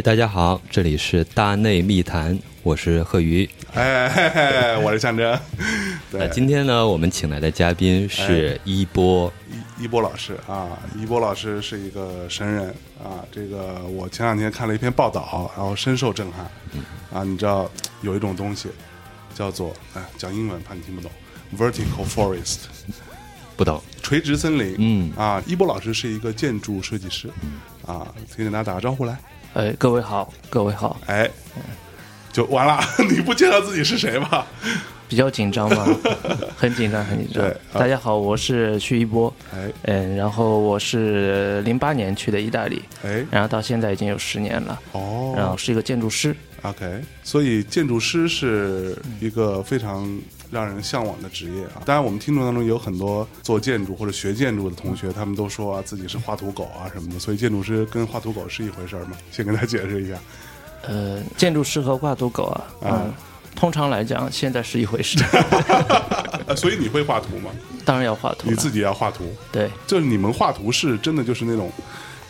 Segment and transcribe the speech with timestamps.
[0.00, 3.46] 哎，大家好，这里是大内密谈，我是贺宇。
[3.74, 5.38] 哎，嘿嘿我是象征。
[6.10, 9.30] 对，今天呢，我们请来的嘉宾是一波
[9.78, 10.70] 一一波老师啊。
[10.96, 13.20] 一波老师是一个神人啊。
[13.30, 16.46] 这个我前两天看了一篇报道，然后深受震撼。
[17.12, 18.70] 啊，你知道有一种东西
[19.34, 21.10] 叫做哎，讲英文怕你听不懂
[21.58, 22.60] ，vertical forest，
[23.54, 24.76] 不懂，垂直森林。
[24.78, 27.28] 嗯啊，一波老师是一个建筑设计师。
[27.86, 29.20] 啊，请给大家打个招呼来。
[29.54, 30.96] 哎，各位好，各位好。
[31.06, 31.28] 哎，
[32.32, 32.78] 就完了，
[33.10, 34.46] 你不介绍自己是谁吧？
[35.08, 35.84] 比较紧张吗？
[36.56, 37.42] 很紧张，很紧张。
[37.42, 39.32] 对大家好，我是徐一波。
[39.52, 44.80] 哎嗯，然后我是零八年去的意大利，哎然后到现在已经有十年了。
[44.92, 46.34] 哦，然后是一个建筑师。
[46.62, 50.06] OK，所以建筑师是一个非常
[50.50, 51.82] 让人向往的职业啊。
[51.86, 57.18] 当然，我们听众当中有很多做建筑或者学建筑的同学，他们都说啊自己是画图狗啊什么的。
[57.18, 59.12] 所以建筑师跟画图狗是一回事儿吗？
[59.32, 60.14] 先跟大家解释一下。
[60.82, 63.14] 呃，建筑师和画图狗啊，啊嗯，
[63.54, 65.18] 通常来讲现在是一回事。
[66.46, 67.50] 呃， 所以你会画图吗？
[67.84, 68.50] 当然要画图。
[68.50, 69.24] 你自己要画图？
[69.50, 71.72] 对，就是你们画图是真的就是那种，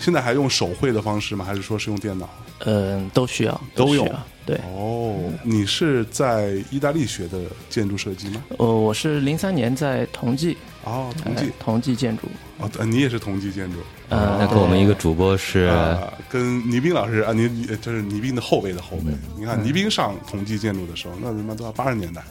[0.00, 1.44] 现在还用手绘的方式吗？
[1.44, 2.28] 还是说是用电脑？
[2.64, 4.18] 嗯、都需要，都用需要。
[4.44, 8.42] 对，哦，你是在意大利学的建筑设计吗？
[8.58, 12.26] 呃，我是零三年在同济，哦，同济呃，同济建筑。
[12.58, 13.78] 哦，呃你也是同济建筑。
[14.08, 19.12] 呃，那跟我们一个主播是啊，跟倪斌老师啊，倪倪就是倪斌的后辈的后辈。
[19.38, 22.22] 你看倪斌上同济建筑的时候，那他妈都要八十年代，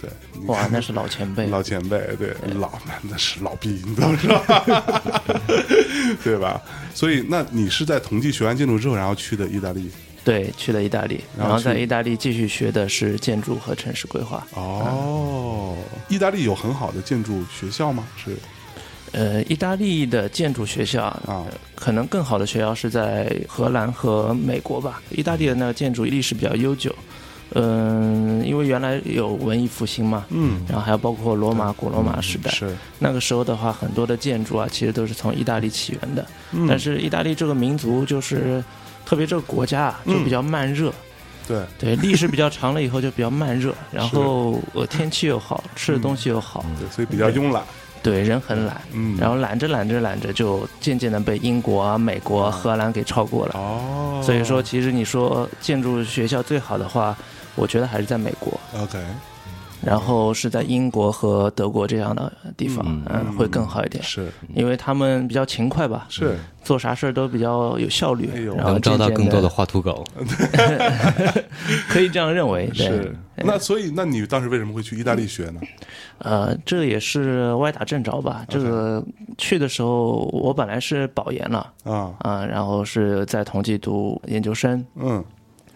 [0.00, 0.10] 对，
[0.46, 1.46] 哇，那是老前辈。
[1.46, 4.64] 老前辈，对，老那是老逼，你知道是吧？
[6.22, 6.60] 对吧？
[6.94, 9.90] 所以，那你是在同济学完建筑之后，然后去的意大利？
[10.24, 14.46] 对，去了意大利，然后然后在意大利继续学的是建筑和城市规划。
[14.54, 15.76] 哦，
[16.08, 18.04] 意大利有很好的建筑学校吗？
[18.16, 18.36] 是
[19.12, 21.46] 呃，意大利的建筑学校啊，
[21.76, 25.00] 可能更好的学校是在荷兰和美国吧。
[25.10, 26.94] 意大利的那个建筑历史比较悠久，
[27.54, 36.26] 嗯、因为原来有文艺复兴嘛，嗯，然后还有包括罗马、古罗马时代，是，那个时候的话，很多的建筑啊，其实都是从意大利起源的。
[36.52, 36.66] 嗯。
[36.68, 38.62] 但是意大利这个民族就是，
[39.04, 40.92] 特别这个国家啊，就比较慢热。
[41.48, 47.62] 对，对，历史比较长了以后就比较慢热，然后呃天气又好，吃的东西又好，对，所以比较慵懒，
[48.02, 53.54] 对人很懒，嗯，然后懒着懒着懒着就渐渐的被英国啊、美国啊、荷兰给超过了。
[53.54, 57.16] 哦，所以说，其实你说建筑学校最好的话，
[57.56, 58.98] 我觉得还是在美国，OK，
[59.82, 70.04] 然后是在英国和德国这样的地方，嗯嗯，会更好一点，是因为他们比较勤快吧，是，做啥事儿都比较有效率哎，然后能招到更多的画图狗。
[71.88, 73.16] 可以这样认为，对是。
[73.38, 75.60] 那所以，那你当时为什么会去意大利学呢？
[76.18, 78.46] 呃，这也是歪打正着吧。
[78.48, 79.04] 这个
[79.36, 85.22] 去的时候，我本来是保研了啊，啊、然后是在同济读研究生，嗯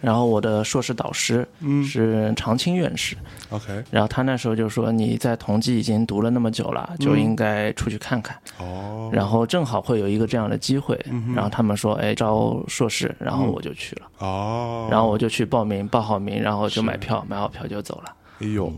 [0.01, 1.81] 然后我的硕士导师嗯。
[1.83, 3.15] 是常青院士
[3.49, 8.37] ，，OK，然后他那时候就说你在同济已经读了那么久了，就应该出去看看。
[8.59, 10.97] 哦，然后正好会有一个这样的机会，
[11.35, 18.13] 然后他们说，哎，招硕士，然后我就去了，哦，然后我就去报名，报好名，然后就买票，买好票就走了。
[18.41, 18.73] 哎呦，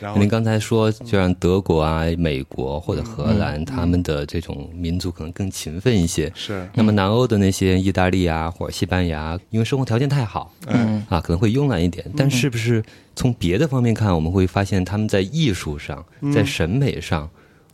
[0.00, 6.30] 然后您刚才说，就像德国啊、美国或者荷兰，他们的这种民族可能更勤奋一些。
[6.34, 12.04] 是那么南欧的那些意大利啊或者西班牙，因为生活条件太好，嗯啊，可能会慵懒一点。
[12.16, 12.82] 但是不是
[13.16, 17.28] 从别的方面看，我们会发现他们在艺术上、在审美上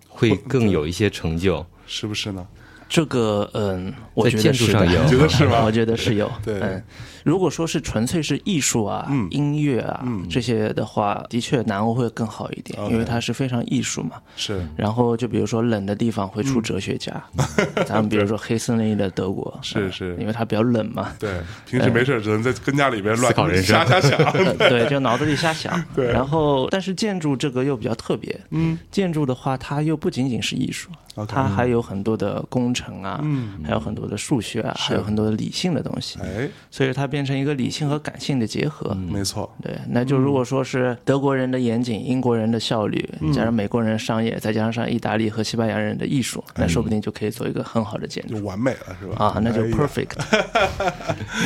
[0.09, 1.65] 会更有一些成就？
[1.87, 2.47] 是不是呢？
[2.89, 6.31] 这个，嗯，我在觉得建筑上是的有觉得是吗我觉得是有。
[6.43, 6.83] 对嗯，
[7.29, 9.29] 如果说是纯粹是艺术啊、嗯。
[9.31, 10.27] 音乐啊、嗯。
[10.29, 14.13] 这些的话，的确南欧会更好一点因为它是非常艺术嘛。
[14.37, 14.67] 是。
[14.77, 17.23] 然后就比如说冷的地方会出哲学家，
[17.87, 20.17] 咱们比如说黑森林的德国，嗯是是。
[20.19, 21.13] 因为它比较冷嘛。
[21.19, 23.77] 对，平时没事只能在跟家里边乱思考人生。
[23.77, 25.85] 瞎瞎想，呃 对，就脑子里瞎想。
[25.95, 26.11] 对。
[26.11, 28.41] 然后，但是建筑这个又比较特别。
[28.51, 30.89] 嗯，建筑的话，它又不仅仅是艺术
[31.27, 33.59] 它还有很多的工程啊，嗯。
[33.65, 36.19] 还有很多的数学啊，还有很多的理性的东西。
[36.21, 38.95] 哎，所以它变成一个理性和感性的结合。
[38.95, 49.27] 没错，对，那就如果说是德国人的严谨、英国人的效率，嗯加上美国人的商业，再加上意大利和西班牙人的艺术，那说不定就可以做一个很好的建筑就完美了是吧？
[49.27, 50.17] 啊，那就 perfect，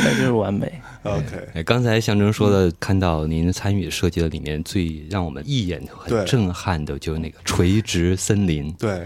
[0.05, 0.73] 那就是完美。
[1.03, 8.73] OK，哎，刚才象征说的，看到您参与设计的里面最让我们一眼就很震撼的，就是那个垂直森林。
[8.75, 9.03] 对，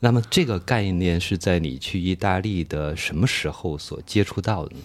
[0.00, 4.82] 那么这个概念是在你去意大利的什么时候所接触到的呢？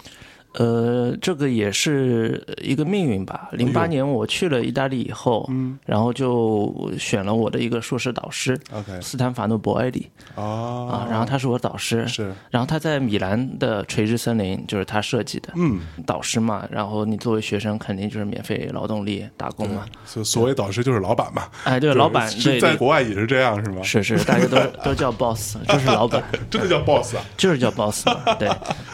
[0.54, 3.50] 呃，这个也是一个命运吧。
[3.52, 23.82] 零八年我去了意大利以后，嗯，然后就选了我的一个硕士导师 OK 斯坦法诺博埃里哦啊，然后他是我导师，是然后他在米兰的垂直森林就是他设计的，嗯，导师嘛，然后你作为学生肯定就是免费劳动力打工嘛，所所谓导师就是老板嘛，哎，对，老板是在国外也是这样是吗？
[23.84, 26.22] 是是，大家都都叫 boss，就是老板。
[26.50, 27.24] 真的叫 boss 啊？
[27.38, 28.50] 就是叫 boss 嘛，对。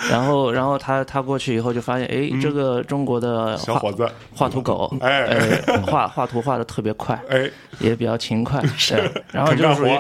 [0.10, 7.50] 然后，然后他他过去以后就发现，哎，这个中国的画小伙子画图狗，哎呃画画图画的特别快， 哎，
[7.80, 9.24] 也比较勤快， 对。
[9.32, 10.00] 然后就属于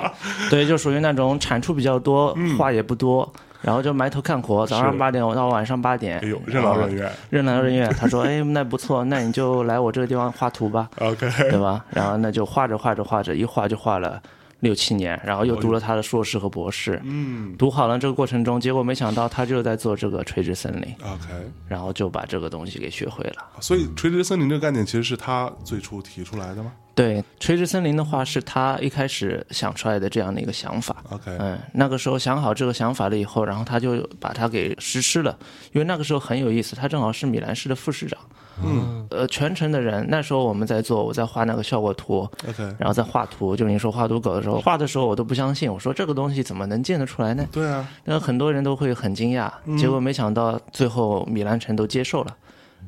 [0.49, 3.31] 对，就属于那种产出比较多，话也不多。
[3.59, 7.11] 然后就埋头干活，早上八点到晚上八点，哎呦，任劳任怨。
[7.31, 7.89] 任劳任怨。
[7.99, 14.21] 他说：“哎，那不错，那你就来我这个地方画图吧， OK，对吧？”然后那就画着画着画着，一画就画了
[14.61, 16.99] 六七年，然后又读了他的硕士和博士。
[17.03, 21.27] 嗯读好了这个过程中，结果没想到他就在做这个垂直森林，，OK。
[21.67, 23.45] 然后就把这个东西给学会了。
[23.59, 30.95] 所以垂直森林这个概念其实是他最初提出来的吗对，垂直森林的话是他一开始想出来的这样的一个想法。
[31.11, 35.37] ？OK，嗯，那个时候想好这个想法了以后，然后他就把它给实施了。
[35.73, 38.19] 因为那个时候很有意思，他正好是米兰市的副市长。
[38.63, 43.55] 嗯呃，全程的人，那时候我们在做，我在画那个效果图，，OK，然后在画图。
[43.55, 47.47] 就你说画图狗的时候，画的时候我都不相信，我说这个东西怎么能建得出来呢？
[47.51, 52.35] 对啊，那很多人都会很惊讶，结果没想到最后米兰城都接受了，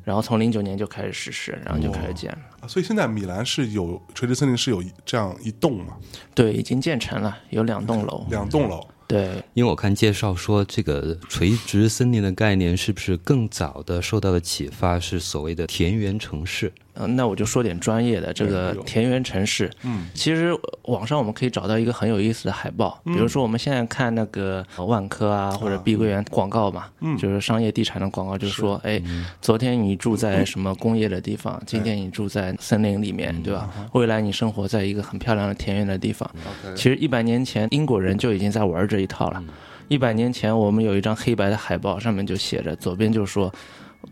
[0.04, 2.38] 然后从零九年就开始实施，然后就开始建了。
[2.60, 5.94] 啊所以现在米兰是有垂直森林是有这样一栋嘛，
[6.34, 8.26] 对，已经建成了，有两栋楼。
[8.28, 8.86] 两栋楼。
[9.10, 16.72] 对，因为我看介绍说，这个垂直森林的概念是不是更早的受到的启发是所谓的田园城市？
[17.00, 19.68] 呃，那我就说点专业的，这个田园城市。
[19.82, 28.60] 嗯，其实呃网上我们可以找到一个很有意思的海报，比如说我们现在看那个呃万科啊或者碧桂园广告嘛，嗯，就是商业地产的广告，就是。
[28.60, 29.00] 说，哎，
[29.40, 33.70] 昨天你住在什么工业的地方，今天你住在森林里面，对吧？
[33.92, 36.30] 未来你生活在一个很漂亮的田园的地方。
[36.76, 39.42] 其实一百年前英国人就已经在玩这一套了。
[39.88, 43.50] 一百年前，我们有一张黑白的海报，上面就写着，左边就说，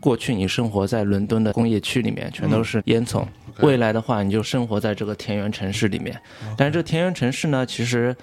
[0.01, 3.25] 过去你生活在伦敦的工业区里面，全都是烟囱；
[3.61, 6.21] 未来的话，你就生活在这个田园城市里面。
[6.57, 8.15] 但是这个田园城市呢，其实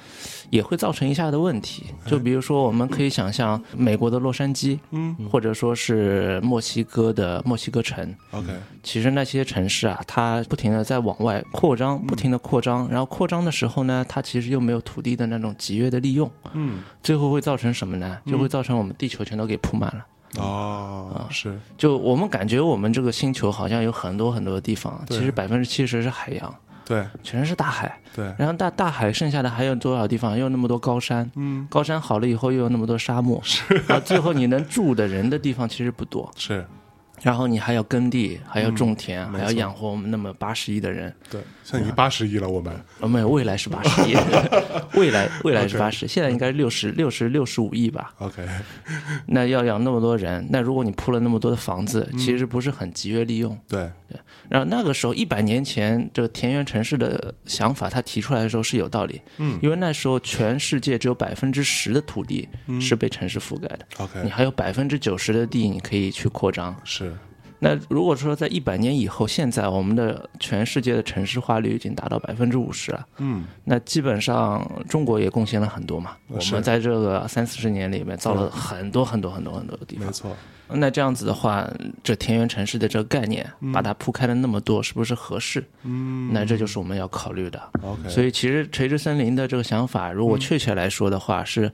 [0.50, 5.16] 也会造成一下的问题，就比如说，我们可以想象美国的洛杉矶，嗯。
[5.32, 8.48] 或者说是墨西哥的墨西哥城，，OK，
[8.84, 18.18] 其实那些城市啊，它不停的在往外扩张，不停的扩张，然后扩张的时候呢，它其实又没有土地的那种集约的利用，嗯，最后会造成什么呢？
[18.26, 20.06] 就会造成我们地球全都给铺满了。
[20.42, 26.56] 哦，是，就我们感觉我们这个星球好像有很多很多的地方，其实百分之七十是海洋，
[26.86, 27.06] 对。
[27.24, 27.98] 全是大海。
[28.16, 30.38] 对，然后大大海剩下的还有多少地方？
[30.38, 33.42] 又有那么多高山，嗯，高山好了以后又有那么多沙漠，
[33.88, 36.32] 然后最后你能住的人的地方其实不多。
[36.38, 36.66] 是，
[37.26, 41.12] 然后你还要耕地，还要种田，嗯还要养活我们那么八十亿的人。
[41.28, 42.72] 对，现在已经八十亿了，我们。
[43.00, 44.16] 哦，没有，未来是八十亿，
[44.94, 48.48] 未来未来是八十，现在应该六十六十六十五亿吧？OK，
[49.26, 52.20] 那要养那么多人，那如果你铺了那么多的房子，嗯。
[52.20, 53.58] 其实不是很节约利用。
[53.68, 53.90] 对。
[54.08, 59.20] 对，然后那个时候，一百年前这个田园城市的想法，他提出来的时候是有道理。
[59.38, 62.48] 嗯，因为那时候全世界只有百分之十的土地
[62.80, 66.76] 是被城市覆盖的，你 OK，你还有百分之九十的地你可以去扩张。
[66.84, 67.15] 是，
[67.66, 76.12] 那如果说在一百年以后，现在我们的全世界的城市化率已经达到百分之五十了，嗯，那基本上中国也贡献了很多嘛。
[76.28, 80.06] 我们在这个三四十年里面造了很多很多很多很多的地方。
[80.06, 80.36] 没错，
[80.68, 81.68] 那这样子的话，
[82.04, 85.64] 这田园城市的这个概念，把它铺开了那么多，是不是合适？
[85.84, 87.60] 嗯那这就是我们要考虑的。
[87.82, 91.72] ，OK，所以其实垂直森林的这个想法，如果确切来说的话，是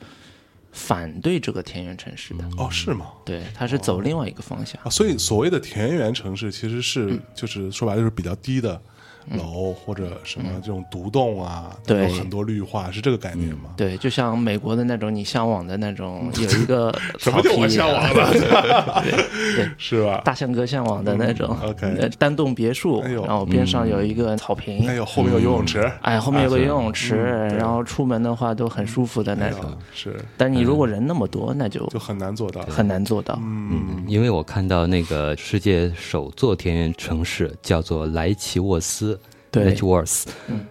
[0.72, 2.44] 反对这个田园城市的。
[2.58, 3.08] 哦，是吗？
[3.26, 4.82] 对，它是走另外一个方向。
[4.84, 8.82] 啊，所以所谓的田园城市其实是、嗯就是说白了就是比较低的
[9.30, 13.72] 楼、或者什么这种独栋啊，嗯对有很多绿化，是这个概念吗？
[13.78, 18.32] 对，就像美国的那种你向往的那种，有一个 什么叫我向往的？
[19.56, 20.22] 对， 是吧？
[20.24, 27.16] 大象哥向往的那种嗯，OK 呃单栋别墅，哎呦然后边上有一个草坪，哎呦，后面有游泳池，哎，后面有个游泳嗯池，
[27.58, 29.60] 然后出门的话都很舒服的那种。
[29.62, 32.62] 啊是但你如果人那么多，那就就很难做到。
[32.64, 33.38] 很难做到。
[33.42, 39.20] 嗯，因为我看到那个世界首座田园城市叫做莱奇沃斯。
[39.52, 39.64] 对。
[39.64, 40.28] L a c h w o r h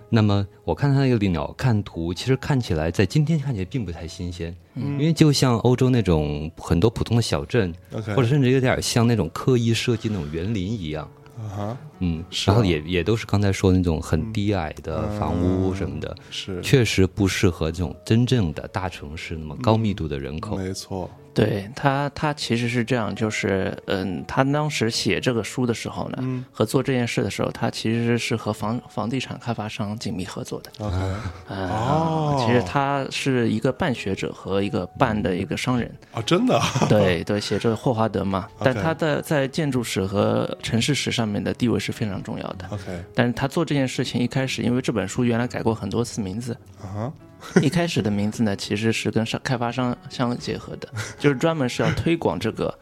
[0.09, 11.09] 那么我看他那个鸟看图，其实看起来在今天看起来并不太新鲜，因为就像欧洲那种很多普通的小镇或者甚至有点像那种刻意设计那种园林一样。
[11.39, 16.61] 啊哈，嗯，然后也也都是刚才说的那种很低矮的房屋什么的，是。
[16.61, 20.59] 确实不适合这种真正的大城市那么高密度的人口。
[20.59, 30.71] 没错，对他，他其实是这样，就是嗯，他当时写这个书的时候呢，嗯和做这件事的时候，他其实是和房房地产开发商紧密合作的。
[30.79, 30.97] OK，
[31.49, 35.91] 啊、哦其实他是一个半学者和一个半的一个商人。
[36.13, 42.67] 啊，真的啊，对对，写这个霍华德嘛，但他的在建筑史和城市史上面的地位是非常重要的。
[42.71, 47.13] OK 但是他做这件事情一开始，因为这本书原来改过很多次名字，啊，
[47.63, 52.79] 一开始的名字呢，其实是跟商开发商相结合的，就是专门是要推广这个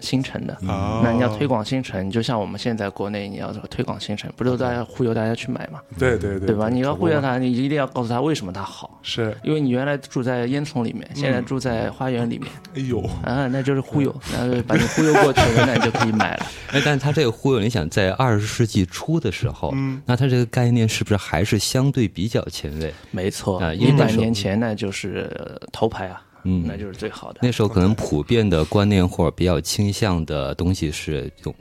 [0.00, 0.56] 新城的。
[0.66, 6.68] 哦那你要推广新城，就像我们现在国内你要推广新城，不是大家忽悠大家去买嘛，对对对对吧？
[6.68, 16.46] 你要忽悠他，你一定要告诉他为什么它好，是，因为你原来住在烟囱里面，现在住在花园里面，哎呦，啊，那就是忽悠，然后把你忽悠过去了，那你就可以买了。
[16.72, 20.02] 哎，但是他这个忽悠，你想在二十世纪初的时候，嗯。
[20.04, 22.92] 那他这个概念是不是还是相对比较前卫？
[23.10, 26.64] 没错啊，一百年前那就是呃头牌啊，嗯。
[26.66, 27.40] 那就是最好的。
[27.42, 31.54] 那时候可能普遍的观念或者比较倾向的东西是用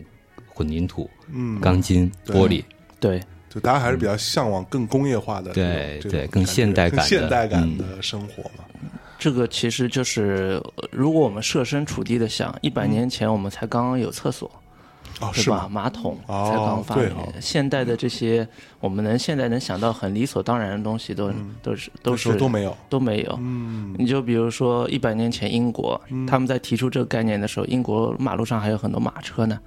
[0.54, 2.63] 混凝土、嗯，钢筋、玻璃，
[3.00, 7.04] 对，就大家还是比较向往更工业化的，对对更现代感的。
[7.04, 8.63] 现代感嗯的生活嘛，
[9.20, 14.50] 这个其实就是，呃如果我们设身处地的想，一百年前我们才刚刚有厕所，
[15.20, 15.68] 哦，对吧？
[15.70, 17.12] 马桶哦才刚发明
[17.42, 18.48] 现代的这些
[18.86, 21.32] 我们能现在能想到很理所当然的东西都，
[21.63, 23.36] 都是都是都没有，都没有。
[23.42, 29.60] 嗯，你就比如说一百年前英国，他们在提出这个概念的时候，英国马路上还有很多马车呢，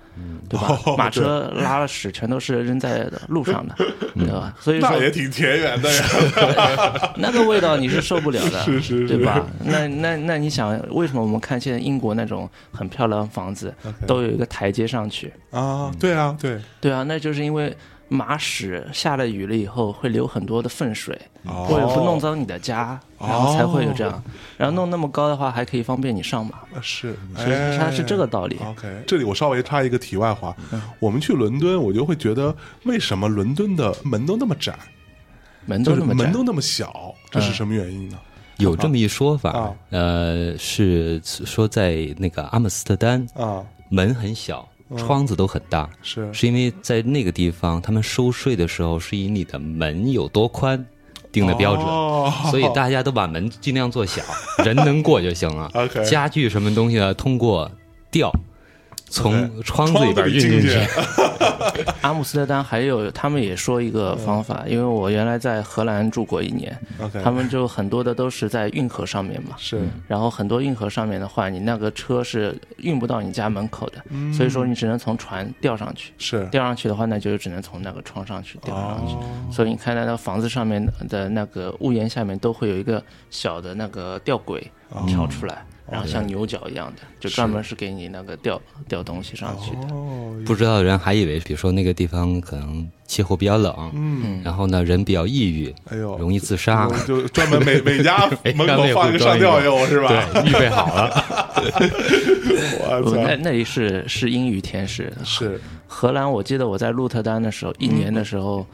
[0.49, 0.79] 对吧？
[0.87, 0.97] 哦？
[0.97, 3.75] 马车拉了屎全都是扔在路上的，
[4.15, 4.55] 对吧？
[4.61, 9.09] 所以说那也挺田园的呀， 那个味道你是受不了的， 是是是。
[9.09, 9.45] 对吧？
[9.65, 13.75] 那那那你想，为什么我们看现在英国那种很漂亮的房子
[14.07, 15.33] 都有一个台阶上去？
[15.51, 17.75] 啊，对啊，对，对啊，那就是因为
[18.09, 21.69] 马屎下了雨了以后会流很多的粪水，哦。
[21.71, 24.23] 为了不弄脏你的家，然后才会有这样。
[24.57, 27.77] 然后弄那么高的话，还可以方便你上马，啊是，所以哎。
[27.79, 28.59] 它是这个道理。
[28.65, 30.81] OK，这里我稍微插一个题外话，嗯。
[30.99, 34.75] 我们去伦敦，我就会觉得为什么伦敦的门都那么窄，
[35.67, 36.25] 门都那么窄。
[36.25, 38.19] 门都，那么小，这是什么原因呢？
[38.57, 39.75] 有这么一说法，啊。
[39.91, 50.85] 呃，是说在那个阿姆斯特丹，啊，门很小，窗子都很大，是是因为在那个地方，他们收税的时候是以你的门有多宽
[51.31, 51.85] 定的标准。
[51.87, 54.23] 哦所以大家都把门尽量做小，
[54.65, 55.71] 人能过就行了。
[55.75, 57.15] OK 家具什么东西的？
[57.15, 57.71] 通过
[58.11, 58.31] 吊
[59.11, 60.79] 从窗子里边运进去进去。
[62.03, 66.77] 阿姆斯特丹还有他们也说一个方法，因为我原来在荷兰住过一年
[67.23, 69.55] 他们就很多的都是在运河上面嘛。
[69.57, 76.13] 是然后很多运河上面的话，你那个车是运不到你家门口的，所以说你只能从船吊上去。
[76.19, 79.15] 是吊上去的话，那就只能从那个窗上去吊上去。
[79.15, 84.71] 哦所以你看到那个房子上面的那个屋檐下面都会有一个小的那个吊轨
[85.07, 89.95] 挑出来，然后像牛角一样的，就专门是给你那个吊吊东西上去的。
[89.95, 100.09] 哦，不知道的人还以为，比如说那个地方可能气候比较冷，嗯，然后呢人比较抑郁，哎呦，容易自杀，就专门每每家 门口放一个上吊用是吧？
[100.09, 101.25] 对，预备好了。
[103.05, 105.13] 我，那，那里是是阴雨天时。
[105.25, 108.67] 是荷兰，我记得我在鹿特丹的时候，一年的时候，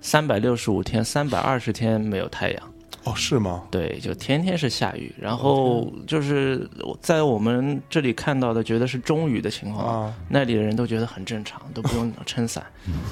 [0.00, 2.62] 三百六十五天，三百二十天没有太阳。
[3.04, 3.62] 哦，是吗？
[3.70, 6.68] 对，就天天是下雨，然后就是
[7.00, 12.62] 在我们这里看到的，觉得是中雨的情况，啊那里的人都觉得很正常，都不用 撑伞，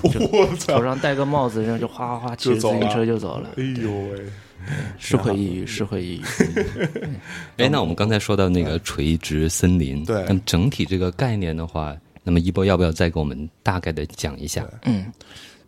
[0.02, 0.10] 我
[0.66, 4.24] 头，上戴个帽子，然后就哗哗哗骑着自行车就走了，哎呦喂，
[4.98, 6.22] 是会抑郁，是会抑郁。
[7.64, 14.66] 哎，那我们刚才说到那个垂直森林，对那么整体这个概念的话，那么一波要不要再给我们大概的讲一下？
[14.84, 15.10] 嗯，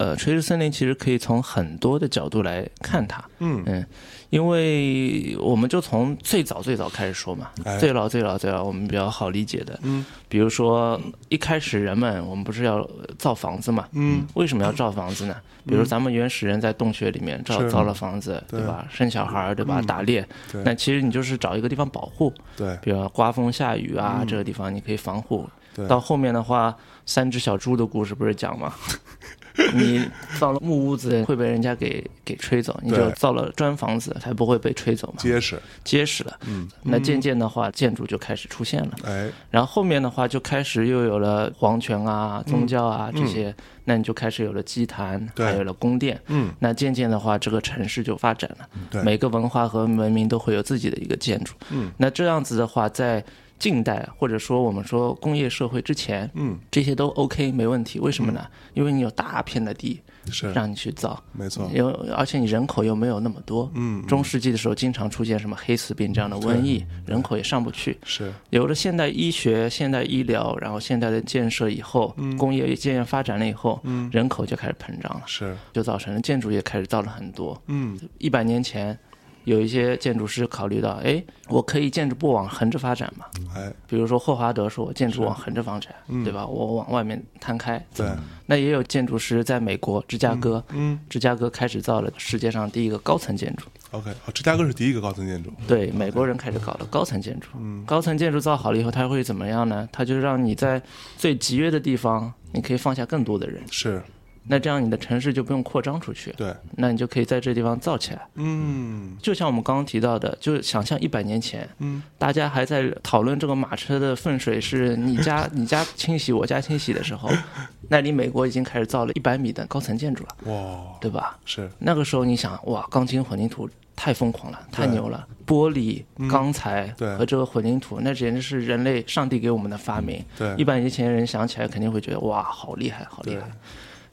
[0.00, 3.23] 呃，垂直森林其实可以从很多的角度来看它。
[3.40, 3.85] 嗯嗯，
[4.30, 9.78] 因为我们就从最早最早开始说嘛，哎最老最老最老，我们比较好理解的。
[9.83, 12.88] 嗯，比如说一开始人们我们不是要
[13.19, 13.87] 造房子嘛？
[13.92, 15.37] 嗯，为什么要造房子呢？
[15.66, 18.87] 比如咱们原始人在洞穴里面造造了房子，对对吧？
[18.90, 19.83] 生小孩儿，对吧？
[19.83, 25.47] 打猎，对那其实你就是找一个地方保护，对比如刮风下雨啊，嗯这个地方你可以防护。
[25.75, 28.73] 对到后面的话，三只小猪的故事不是讲吗？
[29.74, 30.04] 你
[30.38, 36.38] 造了木屋子会被人家给给吹走，你就造了砖房子才不会被吹走嘛，结实，结实了。
[36.46, 38.90] 嗯，那渐渐的话，建筑就开始出现了。
[39.04, 43.20] 哎，然后后面的话就开始又有了皇权啊、宗教啊嗯。
[43.20, 46.18] 这些，那你就开始有了祭坛，还有了宫殿。
[46.28, 48.68] 嗯，那渐渐的话，这个城市就发展了。
[48.90, 51.54] 对，每个文化和文明都会有自己的一个建筑。
[51.70, 53.22] 嗯，那这样子的话，在
[53.60, 58.00] 近代或者说我们说工业社会之前，嗯，这些都 OK 没问题。
[58.00, 58.44] 为什么呢？
[58.74, 60.00] 因为你有大片的地
[60.30, 63.70] 是让你去造，没错，因为而且你人口又没有那么多。
[63.74, 67.98] 嗯，中世纪的时候经常出现什么黑死病这样的瘟疫，人口也上不去。
[68.02, 77.60] 是有了现代医学、现代医疗，然后现代的建设以后，工业渐渐发展了以后，人口就开始膨胀了，是，就造成了建筑也开始造了很多。
[77.66, 78.98] 嗯一百年前，
[79.44, 83.25] 有一些建筑师考虑到，哎，我可以建筑不往横着发展嘛？
[83.56, 85.94] 哎，比如说霍华德说，建筑往横着发展，
[86.25, 86.47] 对吧？
[86.47, 87.85] 我往外面摊开。
[87.94, 88.06] 对，
[88.47, 93.66] 那也有建筑师在美国芝加哥，嗯芝加哥开始造了世界上第一个高层建筑。
[93.92, 97.49] ，OK，哦，芝加哥是第一个高层建筑，对，美国人开始搞的高层建筑。
[97.87, 99.88] 高层建筑造好了以后，它会怎么样呢？
[99.90, 100.80] 它就让你在
[101.16, 103.62] 最集约的地方，你可以放下更多的人。
[103.70, 104.02] 是
[104.44, 108.26] 那这样你的城市就不用扩张出去，对，那你就可以在这地方造起来。
[108.35, 117.30] 嗯就像我们刚刚提到的，就是想象一百年前，嗯，大家还在讨论这个马车的粪水是你家 你家清洗我家清洗的时候，
[117.88, 121.38] 那离美国已经开始造了一百米的高层建筑了，哇，对吧？
[121.44, 130.25] 是那个时候你想，哇，钢筋混凝土太疯狂了，太牛了，玻璃、钢材和这个混凝土，那简直是人类上帝给我们的发明。
[130.38, 133.50] 对一百年前人想起来肯定会觉得哇，好厉害，好厉害对。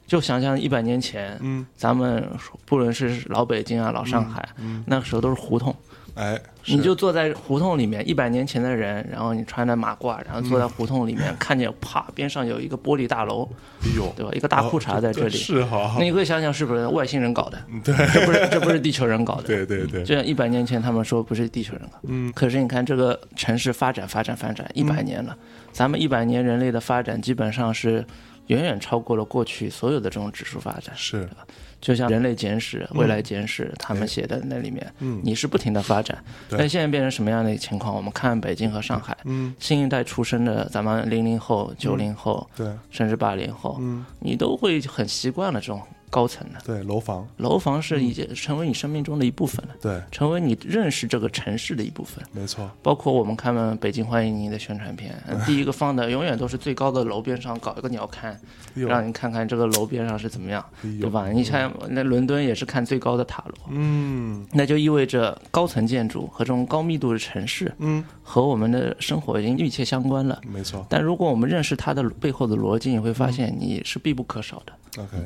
[0.08, 1.64] 就想想一百年前，嗯。
[1.76, 2.26] 咱们
[2.64, 5.72] 不论是老北京啊、老上海，嗯那个时候都是胡同，
[6.14, 13.48] 哎，你就坐在胡同里面，一百年前的人，然后你穿着马褂，然后坐在胡同里面，看见啪边上有一个玻璃大楼，
[13.82, 14.32] 哎呦，对吧？
[14.32, 17.58] 一个大裤衩在这里，是哈，你会想想是不是外星人搞的？
[17.84, 17.94] 对。
[18.12, 19.42] 这不是这不是地球人搞的。
[19.46, 25.36] 对对对，就像一百年前他们说不是地球人搞，嗯，可是你看这个城市发展发展发展一百年了，
[25.70, 28.04] 咱们一百年人类的发展基本上是
[28.48, 30.94] 远远超过了过去所有的这种指数发展。
[30.94, 31.28] 是
[31.80, 36.18] 就像《人类简史》《未来简史》他们写的那里面，嗯你是不停的发展。
[36.48, 37.94] 对那现在变成什么样的情况？
[37.94, 46.58] 我们看北京和上海，嗯新一代出生的咱们零零后、九零后，对甚至八零后，嗯你都会很习惯了这种高层的。
[46.64, 47.26] 对楼房。
[47.36, 50.00] 楼房是已经成为你生命中的一部分了，对。
[50.10, 52.24] 成为你认识这个城市的一部分。
[52.32, 52.70] 没错。
[52.82, 55.14] 包括我们看《北京欢迎您》的宣传片，
[55.46, 58.34] 第一个放的永远都是最高的楼边上搞一个鸟瞰，
[58.74, 61.28] 让你看看这个楼边上是怎么样，对吧？
[61.30, 64.46] 你看那伦敦也是看最高的塔楼，嗯。
[64.52, 68.04] 那就意味着高层建筑和这种高密度的城市嗯。
[68.22, 70.38] 和我们的生活已经密切相关了。
[70.46, 70.84] 没错。
[70.88, 75.02] 但如果我们认识它的背后的逻辑，你会发现你是必不可少的。
[75.02, 75.16] OK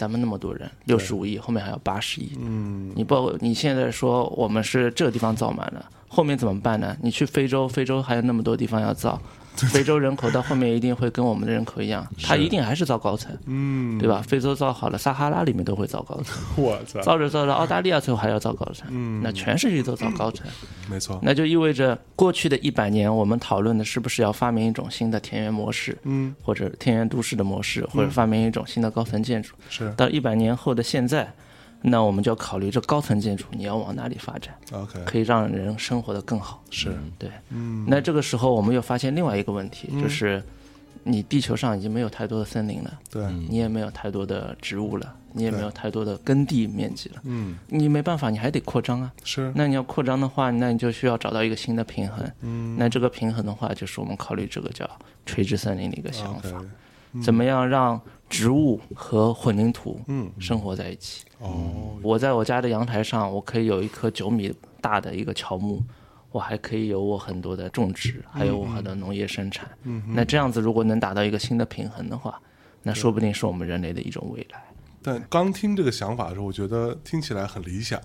[0.00, 2.90] 咱们那么多人，六十五亿，后面还有八十亿，嗯。
[2.94, 6.96] 你包你现在说我们是这个地方造满了，后面怎么办呢？
[7.02, 9.20] 你去非洲，非洲还有那么多地方要造，
[9.70, 13.98] 非洲人口到后面一定会跟我们的人口一样，它一定还是造高层，嗯。
[13.98, 14.22] 对吧？
[14.26, 17.00] 非洲造好了，撒哈拉里面都会造高层， 我操。
[17.00, 19.20] 造着造着，澳大利亚最后还要造高层，嗯。
[19.22, 20.46] 那全世界都造高层，
[20.88, 21.18] 没错。
[21.22, 26.34] 那就意味着过去的一百年，我们讨论的是不是要发明一种新的田园模式，嗯。
[26.42, 29.54] 或者田园都市的模式，或者发明一种新的高层建筑。
[29.68, 29.92] 是。
[29.96, 31.30] 到一百年后的现在，
[31.82, 35.02] 那我们就要考虑这高层建筑你要往哪里发展，OK。
[35.04, 36.62] 可以让人生活得更好。
[36.70, 36.94] 是。
[37.18, 37.86] 对，嗯。
[37.88, 40.42] 那这个时候我们又发现另外一个问题，就是
[41.04, 43.24] 你地球上已经没有太多的森林了，对。
[43.48, 47.56] 你也没有太多的植物了，你也没有太多的耕地面积了，嗯。
[47.68, 49.10] 你没办法，你还得扩张啊。
[49.24, 49.50] 是。
[49.54, 52.30] 那你要扩张的话，那你就需要找到一个新的平衡。
[52.42, 52.76] 嗯。
[52.78, 54.88] 那这个平衡的话，就是我们考虑这个叫
[55.24, 56.62] 垂直森林的一个想法，
[57.22, 57.98] 怎么样让
[58.30, 61.24] 植物和混凝土嗯生活在一起？
[61.40, 65.82] 哦我在我家的阳台上，我可以有一棵九米大的一个乔木，
[66.30, 69.68] 我还可以有我很多的种植，还有我很多农业生产。
[69.82, 72.40] 嗯那这样子，如果能达到一个新的平衡的话，
[72.82, 74.62] 那说不定是我们人类的一种未来。
[75.02, 78.00] 但刚听这个想法的时候，我觉得听起来很理想，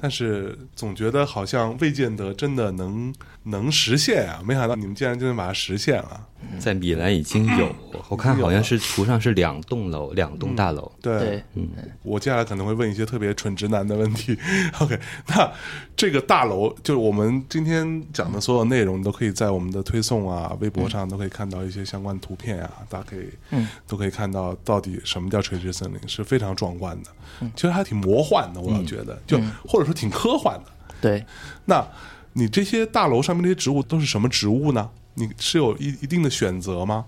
[0.00, 4.40] 但是总觉得好像未见得真的能能实现啊！
[4.44, 6.26] 没想到你们竟然就能把它实现了。
[6.58, 7.74] 在米兰已经有，
[8.08, 10.90] 我看好像是图上是两栋楼，两栋大楼。
[11.00, 11.68] 对，嗯，
[12.02, 14.36] 我接下来可能会问一些特别蠢直男的问题。
[14.80, 15.50] OK，那
[15.96, 27.10] 这个大楼就是我们今天讲的所有内容，都可以在我们的推送啊、微博上都可以看到一些相关图片啊，大家可以嗯都可以看到到底什么叫垂直森林，是非常壮观的。
[27.54, 30.70] 其实还挺魔幻的，我要觉得，就或者说挺科幻的。
[31.00, 31.24] 对，
[31.66, 31.86] 那
[32.32, 34.90] 你这些大楼上面这些植物都是什么植物呢？
[35.18, 37.04] 你是有一一定的选择吗？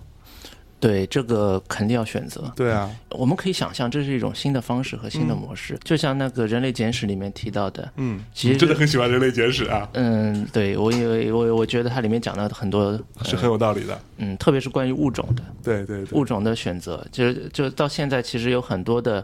[0.79, 2.51] 对，这个肯定要选择。
[2.55, 13.99] 对啊，我们可以想象，这是一种新的方式和新的模式，就像那个《人类简史》里面提到的，嗯，其实真的很喜欢人类简史啊，嗯，对我以为我我觉得它里面讲了很多，是很有道理的。
[14.17, 19.23] 嗯，特别是关于物种的对对对，物种的选择，就是就到现在其实有很多的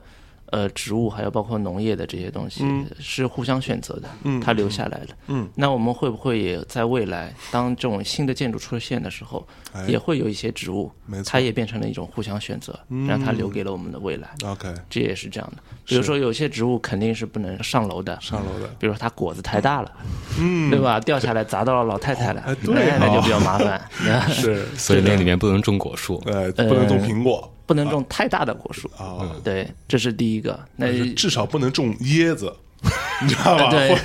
[0.52, 2.64] 呃植物，还有包括农业的这些东西、
[3.00, 5.08] 是互相选择的，嗯它留下来了。
[5.28, 10.92] 嗯，那我们会不会也在未来，当这种新的建筑出现的时候，哎也会有一些植物，
[11.26, 14.30] 它也变成了一种互相选择，让它留给了我们的未来。
[14.44, 15.62] OK 这也是这样的。
[15.86, 19.92] 比如说，有些植物肯定是不能上楼的，上楼的，比如说它果子太大了，
[20.40, 21.00] 嗯，对吧？
[21.02, 23.82] 掉下来砸到了老太太了，哎对那那就比较麻烦。
[24.30, 26.22] 是，所以那里面不能种果树。
[26.26, 28.90] 呃，不能种苹果不能种太大的果树。
[28.98, 30.60] 啊，对，这是第一个。
[30.76, 32.52] 那是至少不能种椰子，
[33.22, 33.70] 你知道吧？
[33.70, 33.96] 对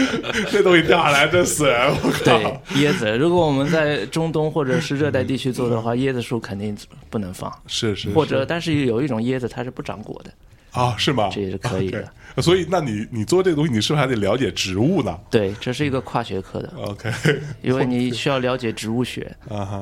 [0.50, 2.24] 这东西掉下来真死人，我靠！
[2.24, 6.76] 对椰子，如果我们在中东或者是热带地区做的话，椰子树肯定
[7.08, 7.50] 不能放。
[7.66, 10.32] 是是，或者，但是有一种椰子它是不长果的，
[10.72, 11.28] 啊，是吗？
[11.32, 12.08] 这也是可以的。
[12.38, 15.18] 所以，那你你做这个东西，你是不是还得了解植物呢？
[15.30, 17.12] 对，这是一个跨学科的，？OK，
[17.60, 19.30] 因为你 需要了解植物学，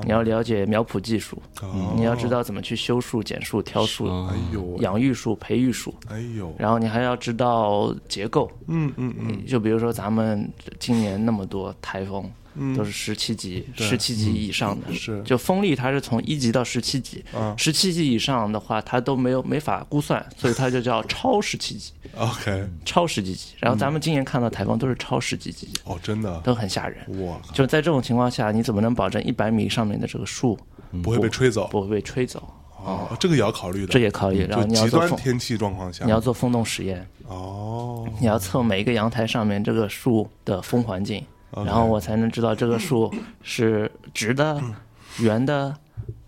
[0.05, 1.93] 你要了解苗圃技术，哦。
[1.95, 8.51] 你要知道怎么去修树、剪树、挑树、哎呦，养育树、培育树，哎呦，然后你还要知道结构。
[8.67, 10.51] 嗯嗯嗯，就比如说咱们
[10.81, 12.29] 今年那么多台风，
[12.77, 23.55] 都是十七级、十七级以上的，嗯是就风力它是从一级到十七级啊，十七级以上的话，它都没有没法估算，所以它就叫超十七级、 OK，超十几级。
[23.59, 27.27] 然后咱们今年看到台风都是超十几级，哦，真的，都很吓人。
[27.27, 30.59] 哇，就在这种情况下，你怎么能保证一百米上面的这个树
[31.03, 32.43] 不会被吹走不会被吹走？
[32.83, 34.47] 哦，这个也要考虑的，这也考虑。
[34.47, 41.23] 然后极你要做风，端天气状况下，你要做风洞实验，哦，你要测每一个阳台上面这个树的风环境
[41.55, 44.75] 然后我才能知道这个树是直的、嗯
[45.21, 45.75] 圆的。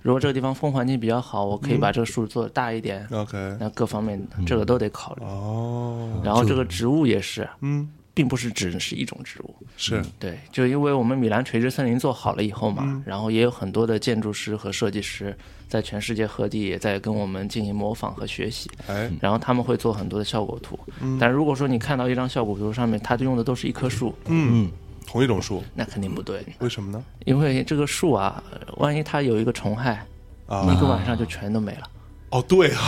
[0.03, 3.07] 如果这个地方风环境比较好，我可以把这个树做得大一点。
[3.13, 5.23] OK，那各方面这个都得考虑。
[5.25, 9.55] 哦，然后这个植物也是，嗯，并不是只是一种植物。
[9.77, 15.37] 是对，就因为我们米兰垂直森林做好了以后嘛，嗯然后也有很多的建筑师和设计师
[15.69, 18.69] 在全世界各地也在跟我们进行模仿和学习。
[18.89, 24.69] 哎，然后他们会做很多的效果图，嗯但如果说你看到一张效果图上面，它用的都是一棵树，嗯，
[25.07, 27.03] 同一种树，那肯定不对，为什么呢？
[27.25, 28.43] 因为这个树啊，
[28.77, 30.05] 万一它有一个虫害，
[30.47, 30.67] 啊。
[30.73, 31.88] 一个晚上就全都没了，
[32.31, 32.71] 哦，对。
[32.71, 32.81] 啊，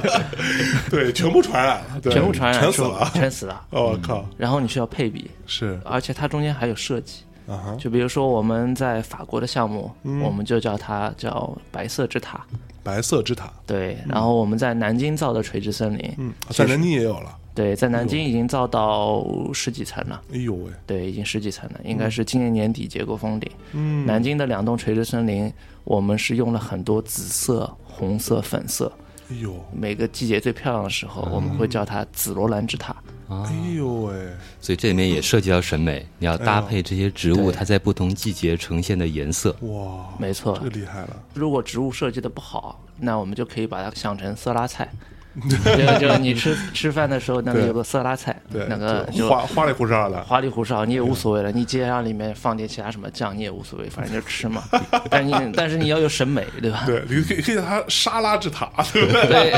[0.90, 3.10] 对，全部传染了，对全部传染，树全死了。
[3.14, 3.66] 全死了。
[3.70, 5.80] 哦，我靠，然后你需要配比，是。
[5.84, 7.22] 而且它中间还有设计。
[7.48, 10.20] 啊哈，就比如说我们在法国的项目，嗯。
[10.20, 12.46] 我们就叫它叫白色之塔。
[12.82, 20.22] 白色之塔，对，然后我们在南京造的垂直森林，嗯，在南京也有了，对，在南京已经造到十几层了。
[20.32, 23.50] 哎呦喂，对，已经十几层了，应该是今年年底结构封顶。
[23.72, 25.52] 嗯，南京的两栋垂直森林，
[25.84, 28.90] 我们是用了很多紫色、红色、粉色，
[29.30, 32.94] 哎呦，每个季节最漂亮的时候，我们会叫它紫罗兰之塔。
[33.28, 34.14] 哎呦喂，
[34.60, 37.52] 所以这里面也涉及到审美，你要搭配这些植物，对。
[37.52, 39.54] 它在不同季节呈现的颜色。
[39.60, 44.90] 哇，没错这个厉害了，如果植物设计的不好，那我们就可以把它想成色拉菜。
[45.98, 51.52] 就 就你吃吃饭的时候，那个有个色拉菜，对，那个就就花花里胡哨的，花里胡哨，你也无所谓了。
[51.52, 54.62] 你街上里面放点其他什么酱，你也无所谓，反正就吃嘛。
[55.08, 56.82] 但你但是你要有审美，对吧？
[56.86, 59.52] 对，你可以可以叫它沙拉之塔，对不对？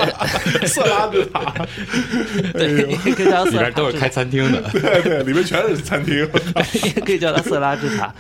[0.59, 1.67] 对色拉之塔，
[2.53, 8.15] 对，也可以叫它色拉里面都是开餐厅的，对对，里面全是餐厅，也可以叫它色拉之塔。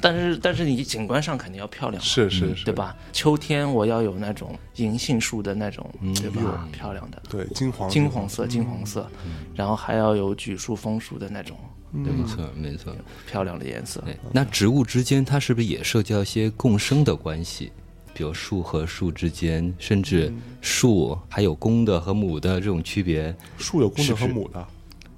[0.00, 2.74] 但是但是你景观上肯定要漂亮，是是是，对？
[2.74, 2.94] 吧？
[3.12, 5.88] 秋天我要有那种银杏树的那种，
[6.20, 6.66] 对吧？
[6.72, 9.06] 漂亮的对，金黄金黄色，金黄色，
[9.54, 11.56] 然后还要有榉树、枫树的那种
[11.92, 12.94] 没错没错。
[13.26, 14.02] 漂亮的颜色。
[14.32, 17.72] 那植物之间它是不是也涉及到一些共生的关系？
[18.12, 20.32] 比如树和树之间，甚至
[20.62, 23.34] 树还有公的和母的这种区别。
[23.58, 24.66] 树有公的和母的，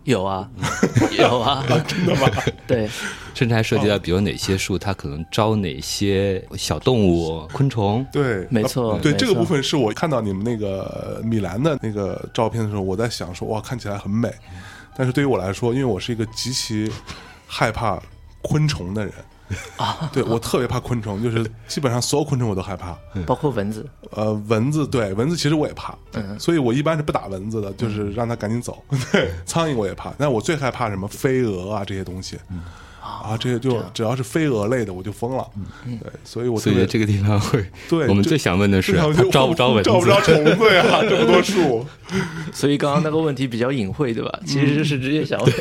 [0.02, 0.50] 有啊，
[1.16, 2.28] 有啊， 真的吗？
[2.66, 2.88] 对，
[3.38, 8.04] 甚至还涉及到，比如哪些树它可能招哪些小动物、昆虫。
[8.12, 14.28] 对，没错呃对这个部分是我看到你们那个米兰的那个照片的时候，我在想说，哇，看起来很美。
[14.96, 16.90] 但是对于我来说，因为我是一个极其
[17.46, 18.02] 害怕
[18.42, 19.14] 昆虫的人
[19.76, 22.98] 啊，对我特别怕昆虫，就是基本上所有昆虫我都害怕。
[23.24, 23.88] 包括蚊子。
[24.10, 28.82] 呃，蚊子对蚊子其实我也怕，嗯所以我一般是不打蚊子的，就是让它赶紧走。
[29.12, 32.36] 对， 苍蝇我也怕，但我最害怕什么飞蛾啊这些东西。
[33.28, 35.46] 啊，这些就只要是飞蛾类的，我就疯了。
[35.84, 38.94] 对，所以我特别所以这个地方会， 对我们最想问的是，
[39.30, 39.90] 招不招蚊子？
[39.90, 40.84] 招不招虫子呀？
[41.02, 41.86] 这么多树，
[42.52, 44.40] 所以刚刚那个问题比较隐晦，对吧？
[44.46, 45.52] 其实是直接想问，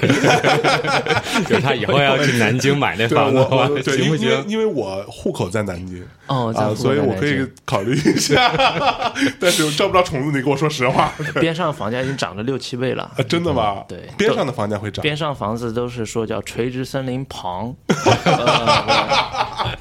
[1.45, 4.45] 就是 他以后要去南京买那房子对，行不因为行？
[4.47, 9.13] 因为我户口在南京哦，在啊，所以我可以考虑一下。
[9.39, 11.13] 但是招不招虫子，你跟我说实话。
[11.39, 13.23] 边上房价已经涨了六七倍了啊，。
[13.23, 13.83] 真的吗？
[13.87, 15.01] 对边上的房价会涨。
[15.01, 17.56] 边上房子都是说叫垂直森林旁，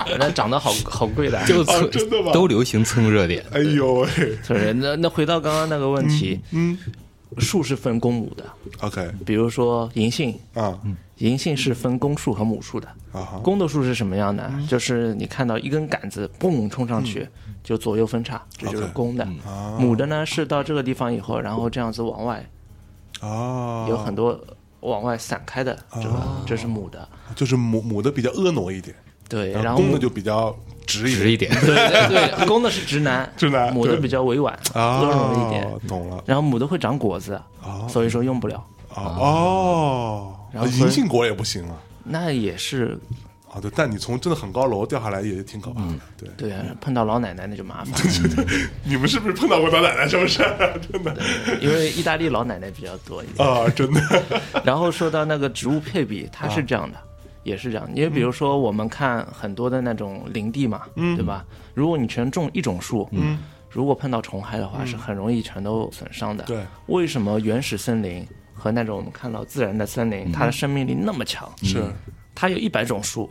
[0.06, 1.44] 呃 那涨得好好贵的。
[1.46, 2.32] 就哦蹭真的吗？
[2.32, 3.44] 都流行蹭热点。
[3.52, 4.06] 哎呦喂，
[4.42, 6.78] 就是那那回到刚刚那个问题，嗯，
[7.38, 8.44] 树是分公母的
[8.80, 9.10] ，OK。
[9.24, 10.78] 比如说银杏，啊。
[11.18, 12.86] 银杏是分公树和母树的。
[13.12, 13.40] 啊哈。
[13.42, 14.50] 公的树是什么样的？
[14.68, 17.26] 就是你看到一根杆子嘣冲上去，
[17.64, 19.24] 就左右分叉，这就是公的。
[19.46, 22.44] 啊母的呢是到这个地方以后，然后这样子往外
[23.22, 24.38] 哦，有很多
[24.80, 26.14] 往外散开的，这个
[26.46, 27.08] 这是母的。
[27.34, 28.94] 就是母母的比较婀娜一点，
[29.28, 31.20] 对，然后公的就比较直一点。
[31.20, 31.74] 直一点，对
[32.08, 35.68] 对对，公的是直男， 直男母的比较委婉，啊，婀娜一点。
[35.88, 36.22] 懂了。
[36.26, 37.40] 然后母的会长果子，
[37.88, 38.56] 所以说用不了。
[38.94, 41.76] 啊哦，然后银杏果也不行啊。
[42.02, 42.98] 那也是
[43.56, 45.94] 啊，对，但你从真的很高楼掉下来也挺可怕的。
[46.18, 48.44] 对，对啊，碰到老奶奶那就麻烦了，
[48.84, 50.06] 你们是不是碰到过老奶奶？
[50.06, 50.38] 是不是？
[50.92, 51.16] 真的
[51.60, 53.48] 因为意大利老奶奶比较多一点。
[53.48, 54.00] 啊，真的
[54.62, 56.98] 然后说到那个植物配比，它是这样的，
[57.44, 57.88] 也是这样。
[57.94, 61.44] 因为比如说我们看很多的那种林地嘛，对吧？
[61.72, 63.38] 如果你全种一种树，嗯，
[63.70, 66.44] 如果碰到虫害的话，是很容易全都损伤的。
[66.44, 71.50] 对，为什么原始森林和那种我们看到自然的森林，它的生命力那么强？
[71.62, 71.82] 是
[72.36, 73.28] 它有一百种树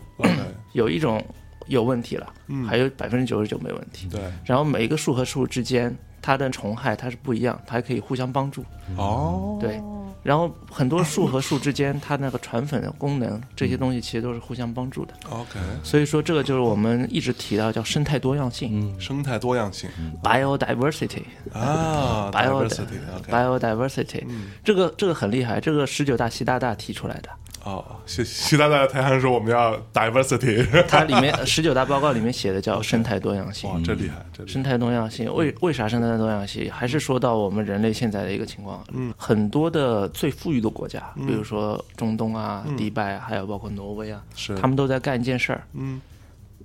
[0.73, 1.23] 有一种
[1.67, 2.33] 有问题了，
[2.67, 4.09] 还有百分之九十九没问题。
[4.09, 4.19] 对。
[4.43, 8.65] 然后每一个树和树之间，它的虫害它是不一样，它还可以互相帮助。
[8.97, 9.81] 哦，对，
[10.21, 15.13] 然后很多树和树之间，它那个传粉的功能，这些东西其实都是互相帮助的。
[15.29, 18.69] OK，所以说，这个就是我们一直提到叫生态多样性。
[18.73, 18.99] 嗯。
[18.99, 19.89] 生态多样性。
[20.21, 21.23] （biodiversity）。
[21.53, 22.99] 啊 bio，diversity。
[23.17, 24.23] OK，biodiversity，
[24.63, 27.29] 这个这个很厉害，这个十九大习大大提出来的。
[27.65, 33.79] 哦，习习大大在台上说我们要 diversity， 它里面十九大报告里面写的叫生态多样性哇，。
[33.83, 34.53] 这厉害，这厉害。
[34.53, 36.71] 生态多样性为为啥生态多样性？
[36.71, 45.99] 还是说到我们人类现在的一个情况，嗯，很多的最富裕的国家，比如说中东啊、迪拜啊，还有包括挪威啊，是他们都在干一件事儿，嗯，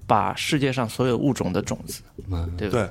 [0.06, 2.50] 把世界上所有物种的种子，嗯。
[2.58, 2.76] 对吧？
[2.78, 2.90] 对，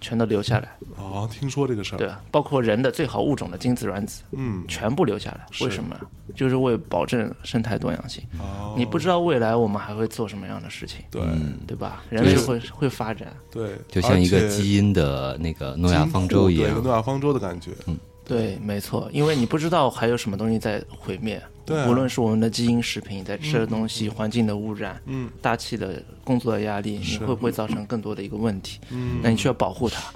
[0.00, 2.08] 全都留下来，哦，听说这个事儿，对？
[2.30, 5.46] 包括人的最好物种的精子、卵子，嗯，全部留下来。
[5.64, 5.96] 为什么？
[6.34, 8.22] 就是为保证生态多样性。
[8.38, 11.22] 哦，你不知道未来我们还会做什么样的事情，对
[11.66, 12.02] 对吧？
[12.10, 13.28] 人类会会发展。
[13.50, 16.82] 对，就像一个基因的那个诺亚方舟一样。
[16.82, 28.80] 诺亚方舟的感觉，嗯对，没错，因为你不知道还有什么东西在毁灭，对啊无论是我们的基因食品在吃的东西、环境的污染、嗯，大气的工作的压力，你会不会造成更多的一个问题？
[28.90, 30.10] 嗯，那你需要保护它。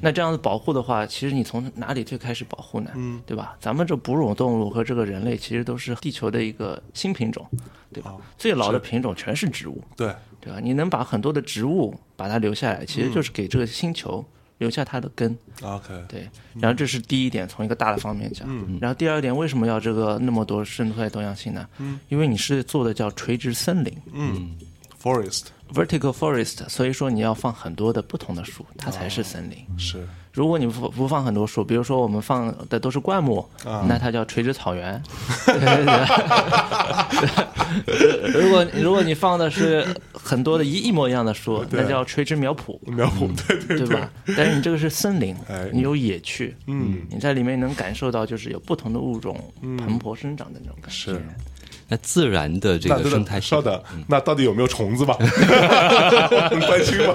[0.00, 2.90] 那这样子保护的话，其实你从哪里最开始保护呢？
[2.96, 3.56] 嗯，对吧？
[3.60, 7.46] 咱们这哺乳动物和这个人类其实都是地球的一个新品种，
[7.92, 8.10] 对吧？
[8.10, 10.58] 哦最老的品种全是植物，对，对吧？
[10.60, 14.22] 你能把很多的植物把它留下来，其实嗯就是给这个星球
[14.58, 15.36] 留下它的根。
[15.62, 16.28] OK，对，
[16.60, 18.48] 然后这是第一点，从一个大的方面讲。
[18.80, 21.68] 然后第二点，为什么要这个那么多生态多样性呢？
[21.78, 24.56] 嗯，因为你是做的叫垂直森林嗯
[25.02, 29.58] ，forest （vertical forest），所以说你要放很多的不同的树，它才是森林。
[29.78, 35.00] 是如果你不不放很多树，比如说我们放的都是灌木，啊那它叫垂直草原。
[38.34, 42.76] 如果如果你放的是很多的一一模一样的树，那叫垂直苗圃。
[42.86, 44.10] 苗圃，对对对吧？
[44.36, 50.96] 但是你这个是森林哎，你有野趣，嗯，你在里面能感受到就是有不同的物种蓬勃生长的那种感觉。
[51.12, 51.22] 是
[51.86, 55.14] 那自然的这个生态系稍等，那到底有没有虫子吧？
[56.50, 57.14] 很关心吧？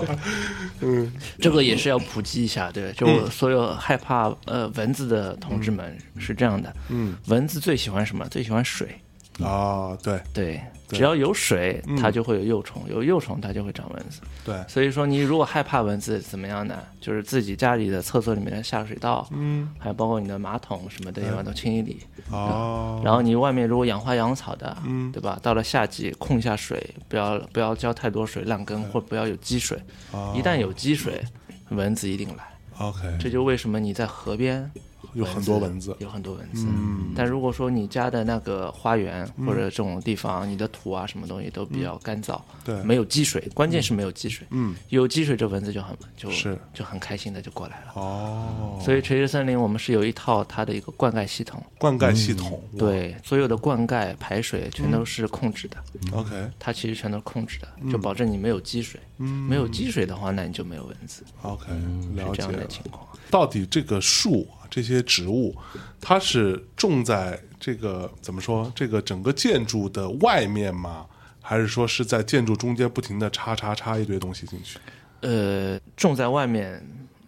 [0.82, 8.28] 嗯，这个也是要普及一下，对，就所有害怕呃蚊子的同志们是这样的，嗯，蚊子最喜欢什么？
[8.30, 9.00] 最喜欢水，
[9.42, 10.20] 啊，对。
[10.34, 10.62] 对，
[10.98, 14.22] 只要有水，嗯它就会有幼虫，有幼虫它就会长蚊子。
[14.44, 16.78] 对，所以说，你如果害怕蚊子，怎么样呢？
[17.00, 22.00] 就是自己家里的厕所里面的下水道，嗯，还有包括你的马桶什么的地方都清一理。
[22.32, 25.40] 哦，然后你外面如果养花养草的，嗯对吧？
[25.42, 29.78] 到了夏季控一下水，不要不要浇太多水烂根，或不要有积水。
[30.12, 31.24] 哦一旦有积水，
[31.70, 32.44] 蚊子一定来。
[32.80, 34.72] OK，这就为什么你在河边
[35.14, 36.66] 有很多蚊子，有很多蚊子。
[36.68, 44.46] 嗯但如果说你家的那个花园或者这种地方，你的土啊什么东西都比较干燥，对没有积水，关键是没有积水。
[44.52, 47.94] 嗯，有积水，这蚊子就很就是就很开心的就过来了。
[47.96, 55.78] 哦，所以垂直森林我们是有一套它的一个灌溉系统，灌溉系统，哇对，所有的灌溉、排水全都是控制的。
[56.14, 59.00] ，OK，它其实全都是控制的，就保证你没有积水。
[59.22, 62.68] 嗯没有积水的话，那你就没有蚊子，OK，是了解了这样的。
[62.68, 63.06] 情况。
[63.30, 65.56] 到底这个树啊这些植物，
[66.00, 68.72] 它是种在这个怎么说？
[68.76, 71.06] 这个整个建筑的外面吗？
[71.42, 74.78] 还是说是在建筑中间不停的插插插一堆东西进去？
[75.22, 76.80] 呃，种在外面，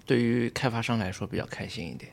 [0.06, 2.12] 对于开发商来说比较开心一点。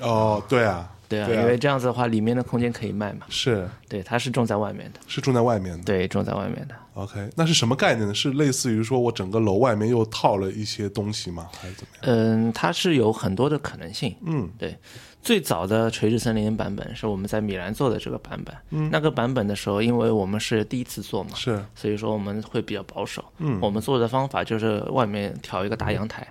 [0.00, 3.26] 哦，对啊，对啊，对啊因为这样子的话，里面的空间可以卖嘛。
[3.28, 5.82] 是对，它是种在外面的，是种在外面的。
[5.82, 6.74] 对，种在外面的。
[7.02, 8.14] OK，那是什么概念呢？
[8.14, 11.48] 是类似于说我整个楼外面又套了一些东西吗？
[11.60, 12.02] 还是怎么样？
[12.04, 14.14] 嗯，它是有很多的可能性。
[14.24, 14.76] 嗯对，
[15.22, 18.54] 最早的垂直森林版本是我们在米兰做的这个版本。
[18.70, 23.24] 嗯，那个版本的时候，因为我们是第一次做嘛，是所以说我们会比较保守。
[23.38, 26.26] 嗯我们做的方法就是外面挑一个大阳台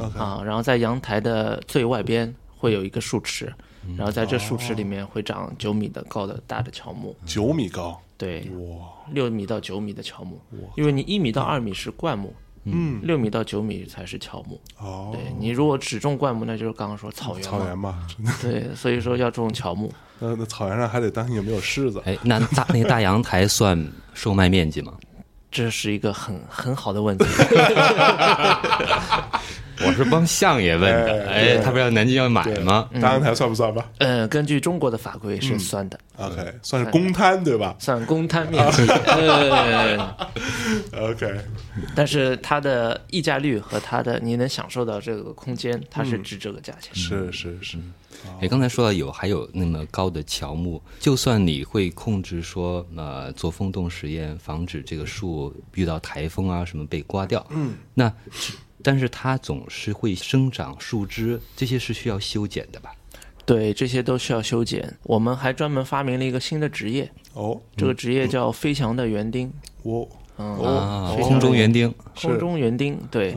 [0.00, 3.52] OK 啊，然后在阳台的最外边会有一个树池，
[3.96, 7.14] 然后在这树池里面会长九米的高的大的乔木。
[7.26, 10.40] 九米高，对，哇，六米到九米的乔木，
[10.76, 14.60] 因为你一米到二米是灌木，嗯六米到九米才是乔木。
[14.78, 17.42] 哦，对你如果只种灌木，那就是刚刚说草原。
[17.42, 18.06] 草原嘛，
[18.42, 19.92] 对，所以说要种乔木。
[20.18, 22.00] 那那草原上还得担心有没有狮子。
[22.06, 24.94] 哎，那大那个大阳台算售卖面积吗？
[25.52, 27.24] 这是一个很很好的问题。
[29.84, 31.24] 我是帮相爷问的。
[31.28, 32.88] 哎哎，他不是要南京要买吗？
[32.94, 38.86] 大阳台算不算吧嗯，根据中国的法规是算的，？OK，算是公摊对吧算公摊面积。
[38.86, 40.16] 呃？
[41.10, 41.40] OK，
[41.94, 46.94] 但是它的溢价率和它的你能享受到这个空间，它是值这个价钱。
[46.94, 47.78] 是是是，
[48.40, 58.12] 哎，刚才说到有还有那么高的乔木，就算你会控制说呃做风洞实验，防止这个树遇到台风啊什么被刮掉，嗯，那
[58.86, 62.92] 但是它总是会生长树枝，这些是需要修剪的吧？
[63.44, 64.96] 对，这些都需要修剪。
[65.02, 69.52] 我们还专门发明了一个新的职业，哦，这个职业叫飞翔的园丁。
[69.82, 70.06] 哦
[70.38, 73.34] 嗯，空中园丁，空中园丁，对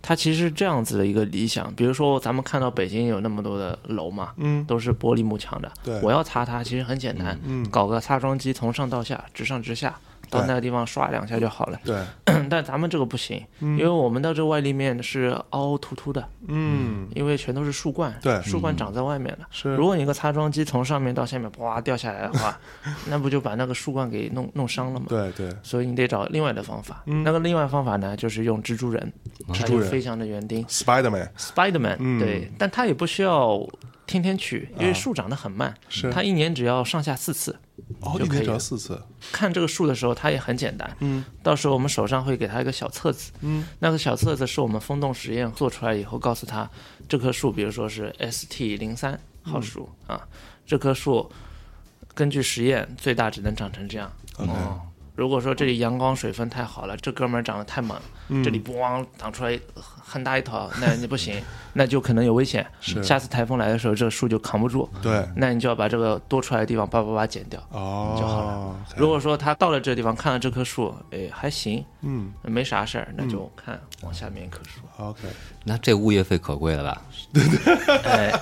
[0.00, 1.72] 它其实是这样子的一个理想。
[1.74, 5.70] 比如说，咱们看到北京有那么多的楼嘛，嗯都是玻璃幕墙的。
[5.84, 11.78] 对我要擦它，其实很简单，嗯搞个擦窗机从上到下，直上直下，到那个地方刷两下就好了。
[11.84, 12.00] 对，
[12.48, 19.46] 但咱们这个不行，因为我们的这个外立面是凹凹凸凸的，嗯，因为全都是树冠，对树冠长在外面的。
[19.50, 22.58] 是如果你一个擦窗机从上面到下面哗掉下来的话，
[23.08, 25.06] 那不就把那个树冠给弄弄伤了吗？
[25.08, 27.02] 对对，所以你得找另外的方法。
[27.06, 29.12] 嗯那个另外方法呢，就是用蜘蛛人，
[29.52, 33.58] 蜘蛛人飞翔的园丁 Spiderman Spiderman，、嗯对，但他也不需要
[34.08, 36.10] 天天去，因为树长得很慢，是。
[36.10, 37.56] 它一年只要上下四次。
[38.00, 40.96] 哦，一年只要就可以四次，看这个树的时候，它也很简单。
[41.00, 46.68] 嗯，到时候我们手上会给它一个小册子，嗯，那个小册子是我们风洞实验做出来以后，告诉他
[47.08, 50.20] 这棵树，比如说是 ST 零三号树、啊，
[50.66, 51.30] 这棵树
[52.14, 54.10] 根据实验最大只能长成这样。
[54.38, 54.80] 哦，
[55.14, 58.42] 如果说这里阳光水分太好了，这哥们儿长得太猛，嗯。
[58.42, 59.58] 这里咣长出来
[60.08, 61.40] 很大一坨，那你不行，
[61.74, 62.66] 那就可能有危险。
[62.80, 67.60] 是下次台风来的时候，这个树就扛不住，对，那你就要把这个多出来的地方叭叭叭剪掉。
[67.70, 74.80] 哦，就好了如果说他到了这个地方，看了这棵树，哎，还行，嗯没啥事儿，那就看往下面一棵树。
[74.96, 75.20] ，OK，
[75.64, 77.02] 那这物业费可贵了吧？
[77.32, 77.44] 对
[77.84, 78.32] 对哎，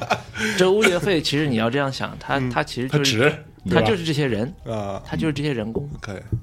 [0.57, 3.81] 这物业费其实你要这样想，它它其实就是值，对吧？
[3.81, 5.02] 它就是这些人，啊。
[5.05, 5.88] 它就是这些人工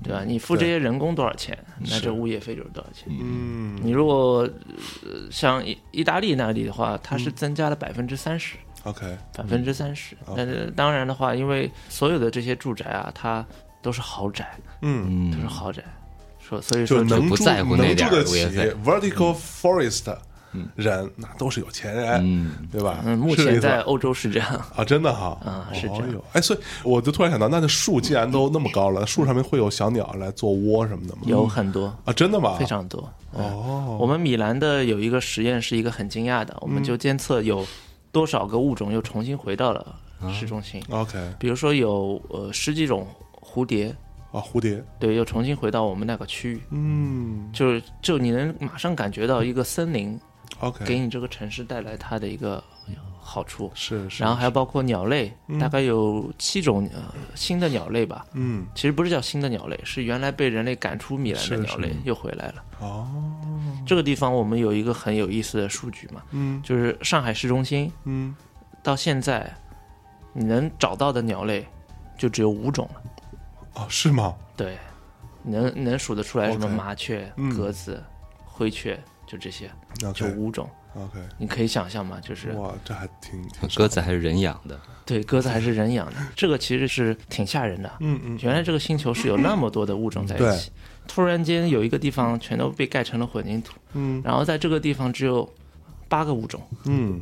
[0.03, 0.23] 对吧？
[0.25, 3.07] 你付这些人工多少钱，那这物业费就是多少钱。
[3.09, 3.79] 嗯。
[3.81, 4.47] 你如果
[5.03, 10.15] 呃像意意大利那里的话，它是增加了百分之三十，，OK，百分之三十。
[10.27, 10.33] 嗯。
[10.35, 13.45] 但是当然的话，因为所有的这些住宅啊，它
[13.81, 14.49] 都是豪宅，
[14.81, 15.83] 嗯，都是嗯，豪宅，
[16.39, 18.73] 说所以就说不能住在乎那点儿物业起费。
[18.83, 20.15] Vertical forest
[20.75, 23.01] 人，那都是有钱人，嗯，对吧？
[23.05, 24.49] 嗯，目前在欧洲是这样。
[24.75, 26.15] 啊，真的哈，啊是这样。
[26.33, 31.21] 哎，所以我就突然想到，那这树既然都那么高了，树上面会有小鸟来做窝什么的吗？
[31.25, 32.57] 有很多，啊，真的吗？
[32.57, 33.11] 非常多。
[33.31, 37.65] 哦，我们米兰的有一个实验是一个很惊讶的，我们就监测有
[38.11, 39.95] 多少个物种又重新回到了
[40.31, 41.17] 市中心，OK。
[41.39, 43.07] 比如说有呃十几种
[43.41, 43.87] 蝴蝶，
[44.31, 47.49] 啊，蝴蝶，对，又重新回到我们那个区域，嗯。
[47.51, 50.19] 就是就你能马上感觉到一个森林
[50.71, 52.63] 给，OK，你这个城市带来它的一个
[53.19, 53.71] 好处。
[53.73, 57.01] 是是，然后还有包括鸟类，大概有七种呃
[57.35, 58.25] 新的鸟类吧。
[58.33, 62.63] 嗯，其实不是叫新的鸟类，是原来被人类赶出米兰的鸟类又回来了。
[62.79, 63.07] 哦，
[63.85, 68.35] 这个地方我们有一个很有意思的数据嘛，嗯就是上海市中心嗯，
[68.81, 69.53] 到现在，
[70.33, 71.65] 你能找到的鸟类
[72.17, 73.01] 就只有五种了。
[73.75, 74.35] 哦，是吗？
[74.57, 74.77] 对，
[75.43, 78.03] 能能数得出来什么麻雀、嗯鸽子、
[78.43, 79.01] 灰雀，
[79.33, 79.67] 就这些，
[80.13, 80.69] 就五种。
[80.95, 82.19] OK，你可以想象吗？
[82.21, 87.91] 就是哇，这还挺挺 鸽子还是人养的，对鸽子还是人养的，这个其实是挺吓人的。
[87.99, 90.71] 嗯嗯，原来这个星球是有那么多的物种在一起，
[91.07, 95.51] 突然间有一个地方全都被盖成了混凝土，嗯然后在这个地方只有
[96.07, 97.19] 八个物种，嗯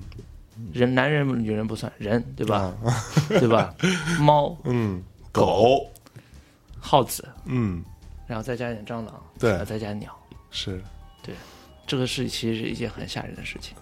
[0.73, 2.75] 人男人女人不算，人对吧？
[2.83, 3.73] 啊对吧？
[4.19, 5.89] 猫、 嗯，狗，
[6.77, 7.81] 耗子，嗯，
[8.27, 10.13] 然后再加一点蟑螂，对然后再加鸟，
[10.51, 10.83] 是
[11.91, 13.75] 这个是其实是一件很吓人的事情，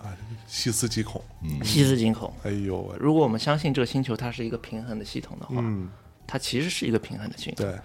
[0.48, 1.24] 细思极恐。
[1.64, 2.34] 细思极恐。
[2.42, 5.88] 哎呦喂，如果我们相信这个星球它是一个平衡的系统的话，嗯，
[6.26, 7.68] 它其实是一个平衡的系统。
[7.68, 7.80] 对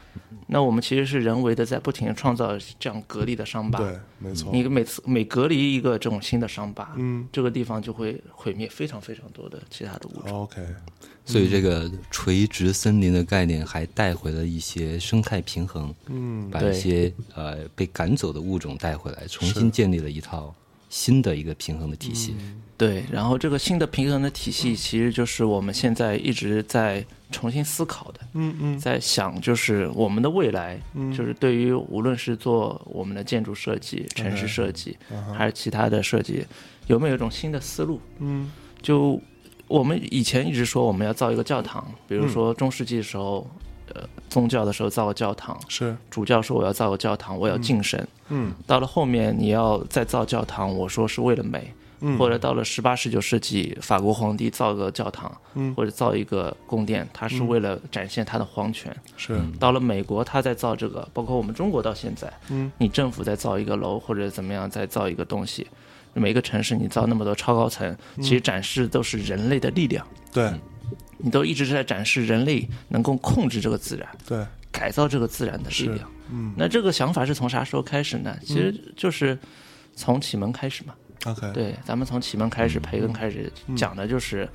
[0.47, 3.79] 那我们其实是人为的在不停的创造这样隔离的伤疤。
[3.79, 4.51] 对，没错。
[4.51, 10.41] 你每次每隔离一个这种新的伤疤，嗯这个地方就会毁灭非常非常多的其他的物种。
[10.41, 10.66] OK，
[11.25, 20.55] 所以这个垂直森林的概念还带回了一些生态平衡，嗯，把一些呃被赶走的物种带回来，重新建立了一套
[20.91, 22.35] 新的一个平衡的体系。
[22.77, 28.79] 对，然后这个新的平衡的体系，其实就是我们现在一直在重新思考的，嗯嗯。
[28.79, 30.79] 在想就是我们的未来，
[31.16, 34.97] 就是对于无论是做我们的建筑设计、城市设计，
[35.33, 36.45] 还是其他的设计，
[36.89, 38.01] 有没有一种新的思路？
[38.18, 38.51] 嗯。
[38.83, 39.18] 就
[39.69, 43.47] 我们以前一直说我们要造一个教堂，比如说中世纪的时候，
[43.95, 45.97] 呃，宗教的时候造个教堂，是。
[46.11, 48.07] 主教说我要造个教堂，我要敬神。
[48.29, 48.53] 嗯。
[48.67, 51.73] 到了后面你要再造教堂，我说是为了美。
[52.01, 52.19] 嗯。
[52.19, 55.75] 或者到了十八、十九世纪，法国皇帝造个教堂，嗯。
[55.75, 58.95] 或者造一个宫殿，他是为了展现他的皇权。
[59.17, 59.41] 是。
[59.59, 65.67] 到了美国，他在造这个，包括我们中国到现在，嗯，你政府在造一个楼或者怎么样，再造一个东西，
[66.15, 67.87] 每个城市你造那么多超高层，
[68.17, 68.23] 嗯。
[68.23, 70.53] 其实展示都是人类的力量，对。
[71.19, 74.45] 你都一直是在展示人类能够控制这个自然，对。
[74.71, 76.11] 改造这个自然的力量。
[76.31, 76.53] 嗯。
[76.57, 78.37] 那这个想法是从啥时候开始呢？
[78.45, 79.39] 其实就是
[79.95, 80.95] 从启蒙开始嘛。
[81.27, 84.49] OK 对，咱们从启蒙开始，培根开始讲的就是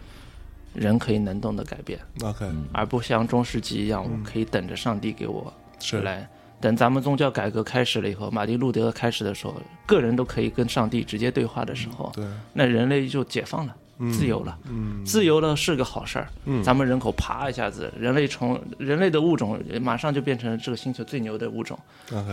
[0.74, 2.46] 人可以能动的改变，OK。
[2.72, 6.02] 而不像中世纪一样，我可以等着上帝给我是。
[6.02, 6.30] 来。
[6.62, 9.54] 等咱们宗教改革开始了以后，马丁路德开始的时候，
[9.86, 13.76] 个人都可以跟上帝直接对话的时候，对那人类就解放了，
[14.12, 14.58] 自由了。
[14.70, 21.78] 嗯自由了是个好事儿，嗯咱们人口啪一下子，人类从人类的物种马上就变成了这个星球最牛的物种。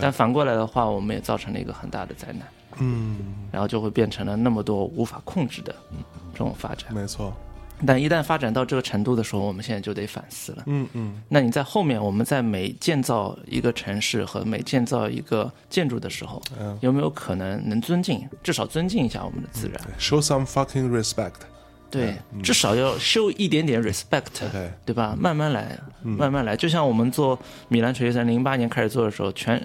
[0.01, 2.41] 但反过来的话，我们也造成了一个很大的灾难，
[2.79, 3.17] 嗯
[3.51, 5.73] 然后就会变成了那么多无法控制的
[6.33, 6.93] 这种发展。
[6.93, 7.33] 没错
[7.85, 10.63] 但一旦发展到这个程度的时候，我们现在就得反思了。
[10.65, 21.33] 嗯嗯那你在后面，我们在每建造一个城市和每建造一个建筑的时候，嗯有没有可能能尊敬，至少尊敬一下我们的自然？，show some fucking respect
[21.89, 25.15] 对，至少要 show 一点点 respect，OK 对吧？
[25.17, 26.57] 慢慢来，慢慢来。
[26.57, 29.57] 就像我们做米兰垂直森，零八年开始做的时候，全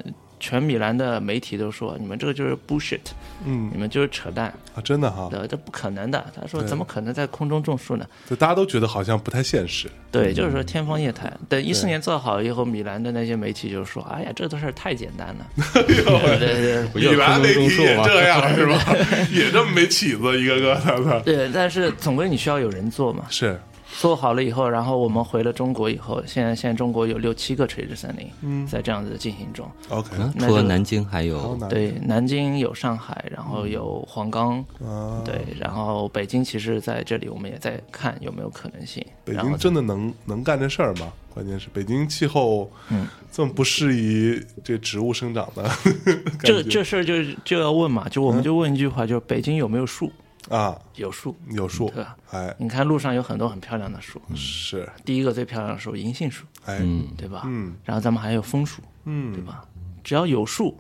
[0.43, 2.99] 全米兰的媒体都说你们这个就是 bullshit，
[3.47, 6.25] 嗯你们就是扯淡啊真的哈对，这不可能的。
[6.35, 8.05] 他说怎么可能在空中种树呢？
[8.29, 11.33] 就大家都觉得好像不太现实对，就是说天方夜谭。
[11.49, 15.47] 等一四年做好以后，米兰的那些媒体就说：“哎呀，这都事儿太简单了。
[15.87, 18.03] ”对对对不就是空中种树吗？
[18.05, 18.79] 这样是吧？
[19.33, 20.75] 也这么没起子，一个个
[21.05, 21.21] 的。
[21.21, 23.25] 对，但是总归你需要有人做嘛。
[23.31, 23.59] 是，
[24.01, 29.71] 做好了以后，然后我们回了中国以后，现在现在中国有六七个垂直森林，嗯在这样子进行中。
[29.91, 35.23] OK，嗯那就除了南京，还有对，南京有上海，然后有黄冈，啊。
[35.25, 39.05] 对，然后北京其实在这里我们也在看有没有可能性。
[39.25, 41.13] 北京真的能能干这事儿吗？
[41.33, 45.67] 关键是北京气候嗯这么不适宜这植物生长的
[46.45, 50.13] 这这事儿就就要问嘛，就我们就问一句话，就是北京有没有树？
[50.49, 52.17] 啊，有树，有树对，吧？
[52.31, 57.43] 哎，你看路上有很多很漂亮的树，是，第一个最漂亮的树银杏树，哎，嗯，对吧？
[57.47, 57.75] 嗯。
[57.85, 59.65] 然后咱们还有枫树，嗯，对吧？
[60.03, 60.77] 只要有树，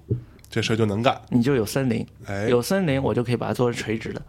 [0.50, 4.22] 这事儿就能干，你就有森林，哎，有森林我就可以把它做成垂直的，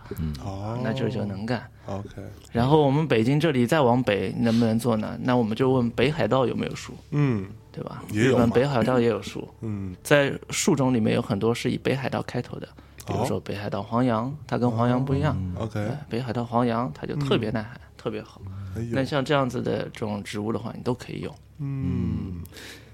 [0.44, 1.68] 哦，那这就能干。
[1.86, 2.22] OK，
[2.52, 5.18] 然后我们北京这里再往北能不能做呢？
[5.22, 7.46] 那我们就问北海道有没有树，嗯。
[7.76, 8.04] 对吧？
[8.12, 12.70] 也有日本北海道也有树，嗯，在树种里面有很多是以北海道开头的，
[13.06, 15.38] 比如说北海道黄杨，它跟黄杨不一样。
[15.58, 18.42] OK，北海道黄杨它就特别耐寒，特别好。
[18.92, 21.34] 那像这样子的这种植物的话，你都可以用。
[21.60, 22.42] 嗯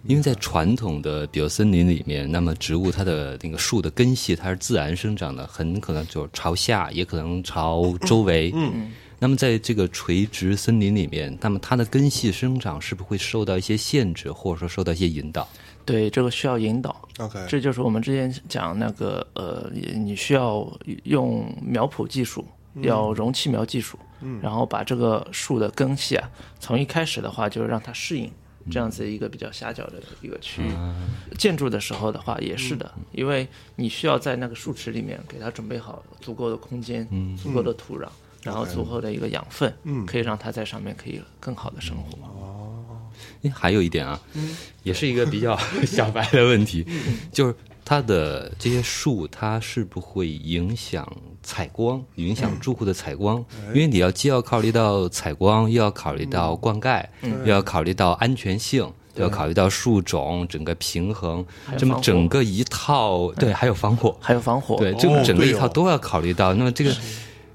[0.06, 8.50] 因为在传统的比如森林里面，那么植物它的那个树的根系它是自然生长的，很可能就朝下，也可能朝周围。
[8.56, 15.46] 嗯，那么在这个垂直森林里面，那么它的根系生长是不是会受到一些限制，或者说受到一些引导？
[15.92, 16.96] 对，这个需要引导。
[17.18, 20.72] OK，这就是我们之前讲那个呃，你需要
[21.06, 22.46] 用苗圃技术，
[22.82, 23.98] 要容器苗技术，
[24.40, 26.30] 然后把这个树的根系啊，
[26.60, 28.32] 从一开始的话就让它适应
[28.70, 30.70] 这样子一个比较狭小的一个区域。
[31.40, 38.08] 建筑的时候的话也是的，因为你需要在那个树池里面给它准备好足够的空间，足够的土壤。
[38.42, 39.74] 然后足够的一个养分，
[40.08, 42.18] 可以让它在上面可以更好的生活。
[43.44, 44.20] 诶还有一点啊，
[44.84, 46.86] 也是一个比较 小白的问题，
[47.32, 51.08] 就是它的这些树，它是不会影响
[51.42, 53.44] 采光，影响住户的采光？
[53.74, 57.06] 因为你要既要考虑到采光，又要考虑到灌溉，
[57.46, 58.92] 又要考虑到安全性。
[59.16, 61.46] 要考虑到树种、整个平衡
[61.78, 66.54] 这么整个一套，对，还有防火，还有防火，对，这个整个一套都要考虑到。
[66.54, 66.96] 那么这个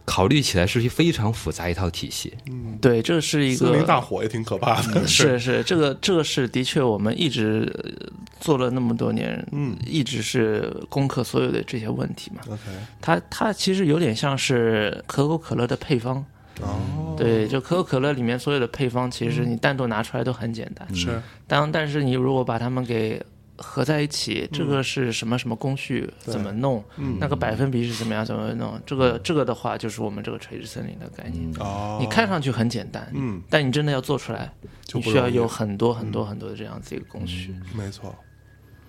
[0.04, 2.34] 考虑起来是一非常复杂一套体系。
[2.50, 5.38] 嗯对，这是一森林个大火也挺可怕的，是。
[5.38, 7.90] 是，这个这个是的确，我们一直呃
[8.38, 9.76] 做了那么多年，嗯。
[9.86, 12.42] 一直是攻克所有的这些问题嘛。
[12.46, 12.60] OK，
[13.00, 16.24] 它它其实有点像是可口可乐的配方，
[16.60, 23.22] 哦，对，就可口可乐里面所有的配方，其实你单独拿出来都很简单，是当但是你如果把它们给
[23.56, 24.68] 合在一起，这嗯。
[24.68, 26.82] 个是什么什么工序，怎么弄，
[27.18, 31.48] 那个百分比是怎么样，怎么弄，这个这个的话就是我们这个垂直森林的概念。
[31.58, 34.52] 哦，你看上去很简单，嗯，但你真的要做出来，
[34.92, 37.54] 你需要有很多很多很多的这样子一个工序。
[37.74, 38.14] 没错，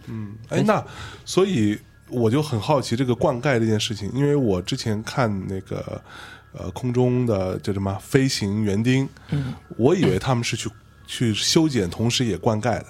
[0.08, 0.84] 嗯，哎，那
[1.26, 1.78] 所以
[2.10, 6.02] 我就很好奇这个灌溉这件事情，因为我之前看那个
[6.54, 10.70] 呃空中的叫什么飞行园丁，嗯，我以为他们是去
[11.06, 12.86] 去修剪，同时也灌溉的，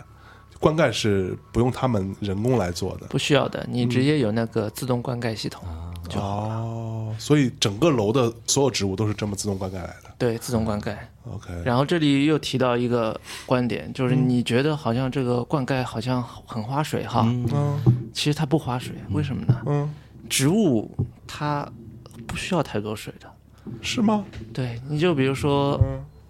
[0.60, 3.08] 灌溉是不用他们人工来做的。
[3.08, 5.64] 不需要的，你直接有那个自动灌溉系统，
[6.10, 10.14] 就哦，所以整个楼的所有植物都是这么自动灌溉来的。
[10.18, 10.96] 对，自动灌溉。
[11.32, 17.80] OK，然后这里又提到一个观点，就是你觉得好像这个灌溉好像很花水哈，嗯
[18.14, 19.62] 其实它不花水，为什么呢？
[19.66, 19.94] 嗯，
[20.30, 20.90] 植物
[21.28, 21.68] 它
[22.26, 23.32] 不需要太多水的。
[23.82, 24.24] 是吗？
[24.54, 25.82] 对，你就比如说，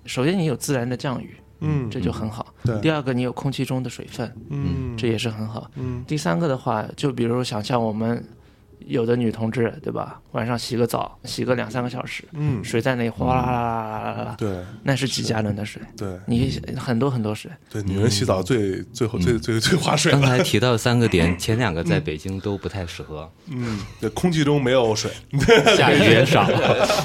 [0.05, 2.53] 首先你有自然的降雨，嗯，这就很好。
[2.63, 5.69] 对第二个，你有空气中的水分，嗯，这也是很好。
[5.75, 8.23] 嗯第三个的话，就比如想象我们
[8.87, 10.19] 有的女同志，对吧？
[10.33, 14.49] 晚上洗个澡，洗个两三个小时，嗯，水在那里哗啦啦啦啦啦啦，对。
[14.83, 16.07] 那是几加仑的水，对。
[16.27, 17.49] 你很多很多水。
[17.69, 20.11] 对，女人洗澡最最后最最 最划水。
[20.11, 25.09] 刚才提到三个点， 前两个在北京都不太适合，嗯，对，空气中没有水，
[25.75, 26.47] 下雨也少，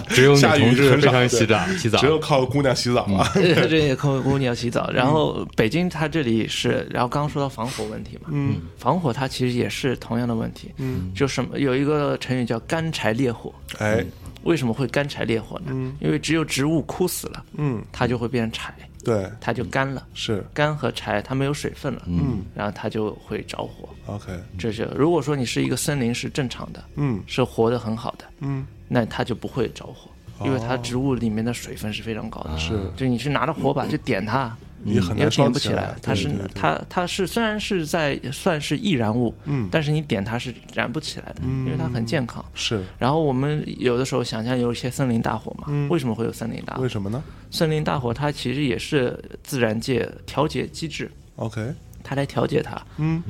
[0.08, 1.98] 只有女同志非很少常洗澡洗澡。
[1.98, 2.06] 只。
[2.06, 3.26] 有靠姑娘洗澡嘛。
[3.34, 8.60] 这这也靠姑娘洗澡，然后北京它这里是，然后刚刚说到防火问题嘛，嗯。
[8.76, 14.04] 防火它其实也是同样的问题，嗯，就什么有一个成语叫干柴烈火，哎，
[14.42, 15.66] 为什么会干柴烈火呢？
[15.68, 15.96] 嗯。
[16.00, 22.42] 因为只有植物枯死了，嗯，它就会变成柴，对，它就干了，是，干和柴它没有水分了，嗯。
[22.54, 23.88] 然后它就会着火。
[24.06, 27.20] ，OK，这是如果说你是一个森林是正常的，嗯。
[27.26, 30.10] 是活得很好的，嗯，那它就不会着火，
[30.44, 32.58] 因为它植物里面的水分是非常高的。
[32.58, 32.90] 是。
[32.96, 42.44] 就你是拿着火把去点它，也也很难点不起起来，它是它它是虽然是在算是易燃物，嗯但是你点它是燃不起来的，因为它很健康。
[42.54, 46.88] 是然后我们有的时候想象有一些森林大火嘛，嗯为什么会有森林大火为？
[46.88, 51.72] 什么呢森林大火它其实也是自然界调节机制，？OK，
[52.02, 52.80] 它来调节它。
[52.98, 53.22] 嗯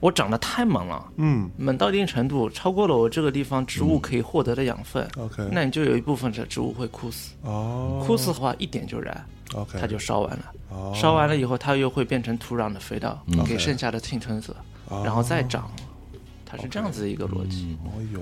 [0.00, 7.34] 我长得太猛了，嗯猛到一定程度，超过了我这个地方植物可以获得的养分，，OK，那你就有一部分的植物会枯死。
[7.42, 10.44] 哦枯死的话，一点就燃，，OK，它就烧完了。
[10.70, 14.54] 哦烧完了以后，它又会变成土壤的肥料，给剩下的幸存者，
[14.88, 15.70] 哦然后再长。
[16.50, 17.76] 它是这样子一个逻辑。
[17.84, 18.20] 哦呦，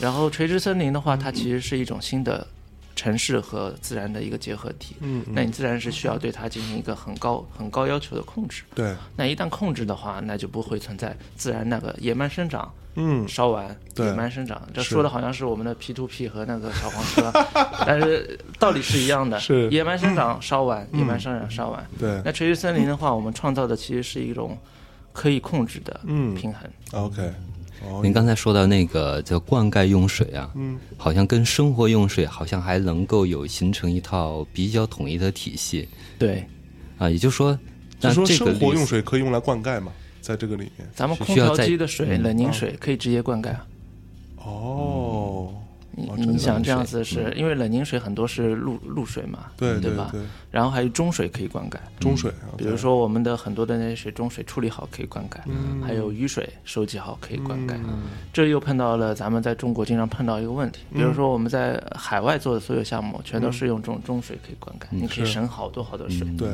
[0.00, 2.44] 然后垂直森林的话，它其实是一种新的
[3.00, 4.94] 城市和自然的一个结合体。
[5.00, 8.62] 嗯那你自然是需要对它进行一个很高很高要求的控制。
[8.74, 14.60] 对，那一旦控制的话，那就不会存在自然那个野蛮生长，嗯烧完对野蛮生长。
[14.74, 17.32] 这说的好像是我们的 P to P 和那个小黄车，
[17.86, 19.40] 但是道理是一样的。
[19.40, 21.86] 是嗯野蛮生长烧完，野蛮生长烧完。
[21.98, 24.58] 对那垂直森林的话，我们创造的其实是一种
[25.14, 26.68] 可以控制的嗯平衡。
[26.92, 27.32] ，OK，
[27.82, 30.78] 哦，您刚才说到那个叫灌溉用水啊，嗯。
[30.96, 35.88] 好像跟生活用水好像还能够有形成一套比较统一的体系。
[36.18, 36.44] 对，
[36.98, 37.58] 啊，也就是说，
[37.98, 43.66] 就说那这个生活用水可以用来灌溉嘛，在这个里面，咱们空调机的水、冷凝水可以直接灌溉啊。
[46.08, 50.08] 哦，你想这样子是因为冷凝水很多是露露水嘛，对对吧？
[50.12, 50.20] 对，
[50.50, 57.74] 然后还有中水可以灌溉，中水，比如说我们的很多的那些水中水处理好可以灌溉，嗯还有雨水收集好可以灌溉。
[58.32, 66.48] 这又碰到了咱们在中国经常碰到一个问题，比如说我们在海外做的所有项目，全都是用这种中水可以灌溉，你可以省好多好多水，对。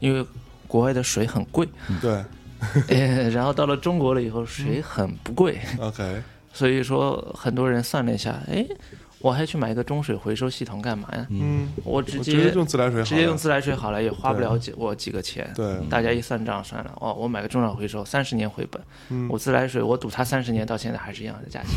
[0.00, 0.24] 因为
[0.66, 1.68] 国外的水很贵，
[2.00, 2.22] 对。
[2.88, 6.22] 呃然后到了中国了以后水很不贵，，OK，
[6.52, 8.66] 所以说很多人算了一下，哎，
[9.20, 11.26] 我还去买一个中水回收系统干嘛呀？
[11.30, 15.50] 嗯，我直我直接接用自来水好了，直接用自来水好了，也花不了几我几个钱。
[15.54, 15.76] 对。
[15.88, 18.80] 大家一算账算了，哦，我买个中水回收三十年回本，
[19.10, 19.28] 嗯。
[19.30, 21.70] 我自来水我赌它三十年到现在还是一样的价钱。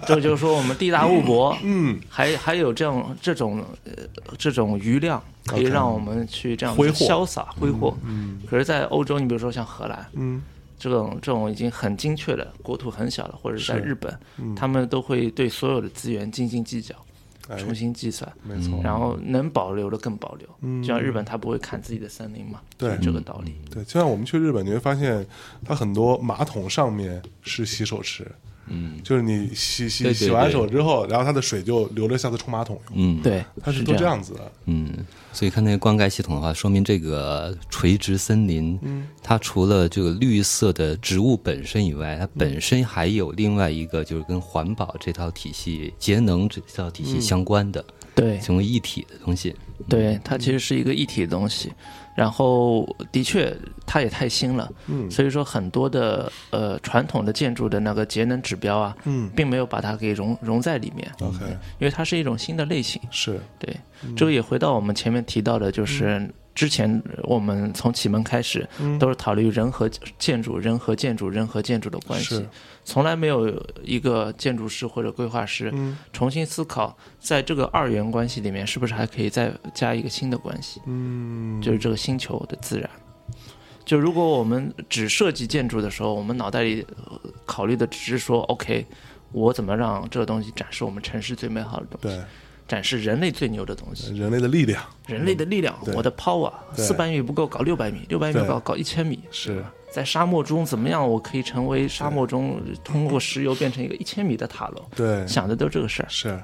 [0.06, 3.92] 这就是说我们地大物博， 嗯，还还有这样这种呃
[4.36, 7.06] 这种余量，可以让我们去这样挥霍。
[7.06, 7.96] 潇洒挥霍。
[8.50, 10.42] 可是，在欧洲，你比如说像荷兰，嗯
[10.78, 16.94] 这种这种已经很精确的国土很小了，或者是在日本，嗯他们都会对所有的资源斤斤计较。
[17.50, 20.46] 哎重新计算，没错，然后能保留的更保留。
[20.60, 23.54] 嗯就像日本，它不会砍自己的森林嘛，对就这个道理。
[23.70, 25.26] 对，就像我们去日本，你会发现
[25.64, 28.30] 它很多马桶上面是洗手池，
[28.70, 29.00] 嗯。
[29.02, 34.52] 就是你洗洗对对洗完手之后，然后它的水就留着下次冲马桶用，嗯，对，它是都这这样子的。
[34.66, 34.92] 嗯，
[35.32, 38.78] 所以看那个灌溉系统的话，说明这个垂直森林，
[39.22, 48.38] 它除了这个绿色的植物本身以外，它本身还有另外一个就是跟环保这套体系、节能这套体系相关的，对。
[48.40, 49.54] 成为一体的东西。
[49.88, 51.72] 对，它其实是一个一体的东西。
[52.18, 53.56] 然后的确，
[53.86, 55.08] 它也太新了，嗯。
[55.08, 59.30] 所以说很多的呃传统的建筑的那个节能指标啊，嗯。
[59.36, 61.44] 并没有把它给融融在里面，，OK，
[61.78, 63.00] 因为它是一种新的类型。
[63.12, 63.76] 是，对，
[64.16, 69.88] 这个也回到我们前面提到的，嗯就是之前我们从启蒙开始都是考虑人和
[70.18, 72.34] 建筑、人和建筑、人和建筑的关系。
[72.34, 72.48] 是，
[72.88, 75.98] 从来没有一个建筑师或者规划师嗯。
[76.10, 82.88] 重新思考，在这个二元关系里面是不是还可以再加一个新的关系，嗯，就是这个星球的自然。
[83.84, 88.86] 就如果我们只设计建筑的时候，我们脑袋里呃考虑的只是说，OK，
[89.32, 92.24] 我怎么让这个东西展示我们城市最美好的东西，对。
[92.66, 94.14] 展示人类最牛的东西。
[94.16, 94.82] 人类的力量。
[95.06, 95.94] 人类的力量，对。
[95.94, 98.46] 我的 power，四百米不够搞六百米，六百米对。
[98.46, 99.60] 搞搞一千米，是。
[99.60, 101.08] 吧在沙漠中怎么样？
[101.08, 106.06] 我可以成为沙漠中通过石油变成一个一千米的塔楼，对，想的都是这个事儿。
[106.08, 106.40] 是，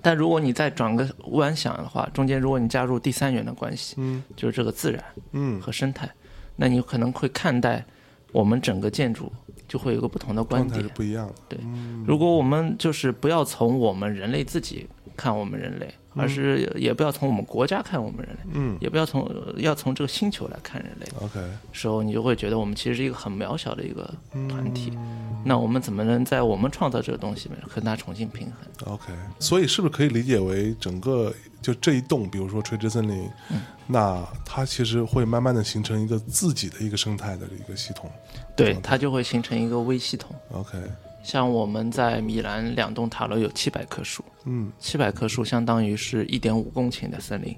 [0.00, 6.08] 但如果你再转个弯想的话，中间如果你加入第三元的关系，嗯就是这个自然嗯和生态，
[6.56, 7.84] 那你可能会看待
[8.32, 9.30] 我们整个建筑
[9.68, 10.88] 就会有个不同的观点。
[10.94, 11.58] 不一样的，对，
[12.06, 21.40] 如果我们就是不要从我们人类自己看我们人类，而是也不要从我们国家看我们人类，嗯也不要从要从这个星球来看人类，OK，
[21.72, 24.12] 时候，你就会觉得我们其实是一个很渺小的一个
[24.48, 24.92] 团体。
[24.94, 38.10] 嗯那我们怎么能在我们创造这个东西里面和它重新平衡？OK，所以是不是可以理解为整个就这一栋，比如说垂直森林，嗯那它其实会慢慢的形成一个自己的一个生态的一个系统。
[38.56, 40.34] 对，它就会形成一个微系统。
[40.52, 40.78] OK，
[41.24, 47.56] 像我们在米兰两栋塔楼有七百棵树，嗯，七百棵树相当于是一点五公顷的森林，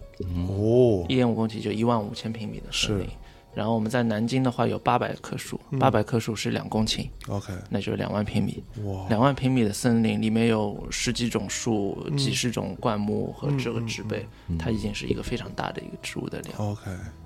[0.49, 1.05] 哦。
[1.09, 3.07] 一，点五公顷就一万五千平米的森林。
[3.53, 8.63] 然后我们在南京的话有八百棵树，八百棵树是两公顷，OK，那就是两万平米。
[8.85, 14.27] 哇，两万平米的森林里面有十几种树、几十种灌木和这个植被，
[14.59, 16.57] 它已经是一个非常大的一个植物的量。
[16.59, 16.83] OK，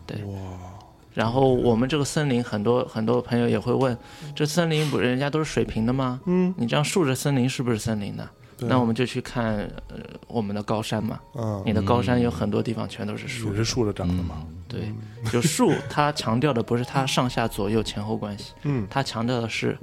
[0.07, 0.23] 对。
[0.23, 0.79] 哇，
[1.21, 3.95] 然后我们这个森林，很多很多朋友也会问，
[4.35, 6.19] 这森林不人家都是水平的吗？
[6.25, 8.27] 嗯，你这样竖着森林是不是森林呢？
[8.61, 9.59] 那我们就去看
[9.89, 13.51] 呃我们的高山嘛，嗯，你的高山有很多地方全都是树。
[13.51, 14.95] 也，是竖着长的嘛，对，
[15.31, 18.87] 就树它强调的不是它上下左右前后关系，嗯。
[18.89, 19.77] 它强调的是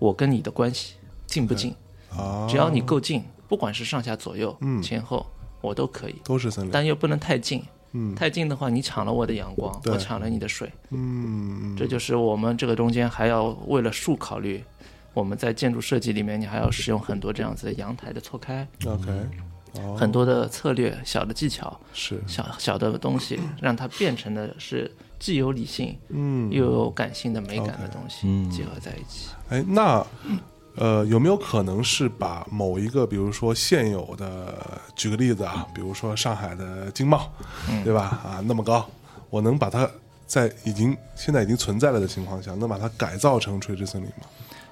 [0.00, 0.94] 我跟你的关系
[1.26, 1.72] 近不近，
[2.10, 4.82] 啊，只要你够近，不管是上下左右、嗯。
[4.82, 5.24] 前后，
[5.60, 7.62] 我都可以，都是森林，但又不能太近。
[7.92, 8.14] 嗯。
[8.14, 14.62] 太近的话，你抢了我的阳光，我抢了你的水，嗯，这就是我们这个中间还要为了树考虑。
[15.14, 19.10] 我们在建筑设计里面，你还要使用很多这样子的阳台的错开，OK，
[19.74, 28.48] 哦，很多的策略、小的技巧、是，小小的东西，让它变成的是既有理性嗯，又有感性的美感的东西嗯。
[28.48, 29.28] 结合在一起。
[29.50, 30.02] 哎，那
[30.76, 34.56] 呃，有没有可能是把某一个，比如说现有的，
[34.96, 37.30] 举个例子啊，比如说上海的经贸，
[37.68, 38.20] 嗯对吧？
[38.24, 38.88] 啊，那么高，
[39.28, 39.88] 我能把它
[40.26, 44.26] 在已经现在已经存在了的情况下，能把它改造成垂直森林吗？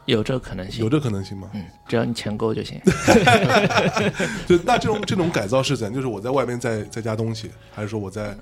[0.07, 1.51] 有这个可能性有，这可能性吗？
[1.53, 2.81] 嗯，只要你钱够就行。
[4.49, 5.95] 就那这种这种改造是怎样？
[5.95, 8.35] 就是我在外面再再加东西，还是说我在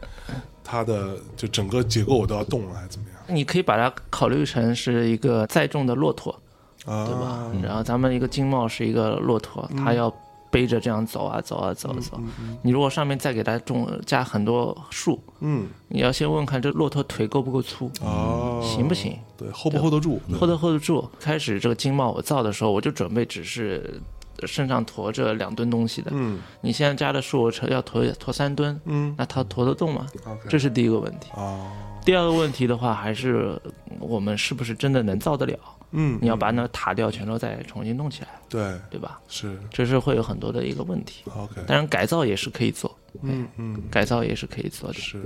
[0.62, 3.36] 它的就整个结构我都要动了，还是怎么样？
[3.36, 6.38] 你可以把它考虑成是一个载重的骆驼，啊，
[6.84, 7.50] 对吧？
[7.62, 10.12] 然后咱们一个经贸是一个骆驼，它要
[10.50, 12.18] 背着这样走啊走啊走啊走。
[12.62, 19.18] 你如果上面再给它种加很多树，嗯，你要先问看这骆驼腿够不够粗，哦，行不行？
[19.36, 21.08] 对，hold 不 hold 得住？hold 得 hold 得住。
[21.20, 24.00] 开始这个经贸我造的时候，我就准备只是
[24.46, 26.10] 身上驮着两吨东西的。
[26.14, 30.06] 嗯你现在加的树，我车要驮驮三吨，嗯那它驮得动吗？
[30.48, 31.28] 这是第一个问题。
[31.34, 31.66] 哦，
[32.08, 33.60] 第二个问题的话，还是
[34.00, 35.58] 我们是不是真的能造得了？
[35.90, 39.20] 嗯，你要把那塔吊全都再重新弄起来，对对吧？
[39.28, 41.22] 是这是会有很多的一个问题。
[41.36, 44.94] OK，当然，改造也是可以做，嗯嗯改造也是可以做的。
[44.94, 45.20] 是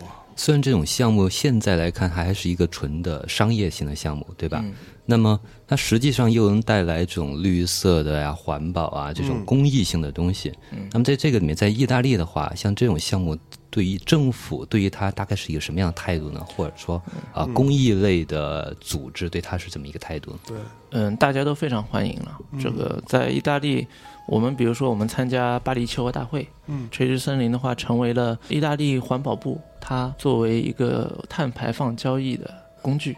[0.00, 4.60] 哇虽然这种项目现在来看还是一个纯的商业性的项目，对吧？
[4.62, 4.74] 嗯
[5.10, 10.52] 那么它实际上又能带来这种绿色的呀、环保啊这种公益性的东西。
[10.70, 13.34] 嗯那么在这个里面，在意大利的话，像这种项目
[13.70, 16.44] 对于政府对于它大概是一个什么样的态度呢？
[16.44, 17.02] 或者说
[17.32, 20.38] 啊，公益类的组织对它是怎么一个态度呢？
[20.46, 20.56] 对，
[20.92, 22.38] 嗯，大家都非常欢迎了。
[22.60, 23.86] 这个在意大利，
[24.26, 32.50] 我们比如说我们参加巴黎气候大会，嗯垂直森林的话成为了意大利环保部它作为一个碳排放交易的
[32.80, 33.16] 工具。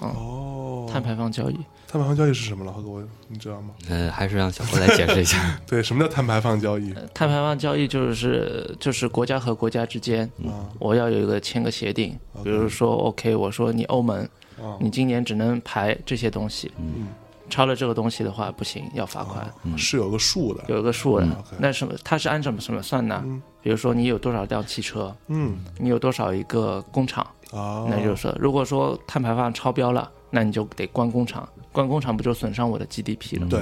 [0.00, 1.54] 哦，碳排放交易，
[1.86, 2.72] 碳排放交易是什么了？
[2.72, 3.70] 和各位，你知道吗？
[3.88, 5.38] 呃，还是让小郭来解释一下。
[5.66, 6.92] 对，什么叫碳排放交易？
[6.94, 14.18] 呃碳排放交易就是就是国家和国家之间，啊我要有一个签个协定，比如说 OK，我说你欧盟，
[14.58, 17.08] 啊你今年只能排这些东西，嗯
[17.50, 19.44] 超了这个东西的话不行，要罚款。
[19.76, 20.62] 是有个数的。
[20.68, 21.26] 有一个数的。
[21.58, 23.20] 那什么，它是按什么什么算呢？
[23.26, 33.48] 嗯比如说你有多少辆汽车，嗯你有多少一个工厂，啊，那就是说，如果说碳排放超标了，那你就得关工厂，关工厂不就损伤我的 GDP 了？。
[33.48, 33.60] 对，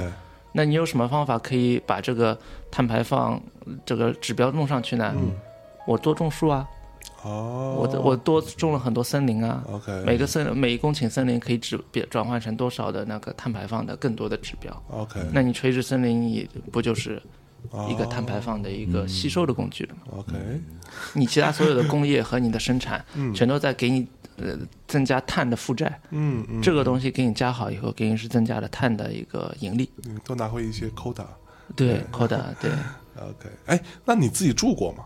[0.52, 2.38] 那你有什么方法可以把这个
[2.70, 3.40] 碳排放
[3.86, 5.12] 这个指标弄上去呢？
[5.16, 5.32] 嗯
[5.86, 6.68] 我多种树啊，
[7.22, 9.64] 哦，我我多种了很多森林啊。
[9.72, 17.22] OK 每个森每一公顷森林可以指变转换成多少的那个碳排放的更多的指标？OK 那你垂直森林你不就是
[17.90, 20.34] 一个碳哦排放的一个吸收的工具了吗？OK
[21.14, 24.06] 你其他所有的工业和你的生产， 嗯全都在给你
[24.36, 24.56] 呃
[24.86, 26.00] 增加碳的负债。
[26.10, 29.88] 嗯嗯，这个东西给你加好以后，给你是增加了碳的一个盈利。
[30.06, 31.24] 嗯多拿回一些 quota。
[31.76, 32.70] 对，quota，对
[33.20, 35.04] OK，哎，那你自己住过吗？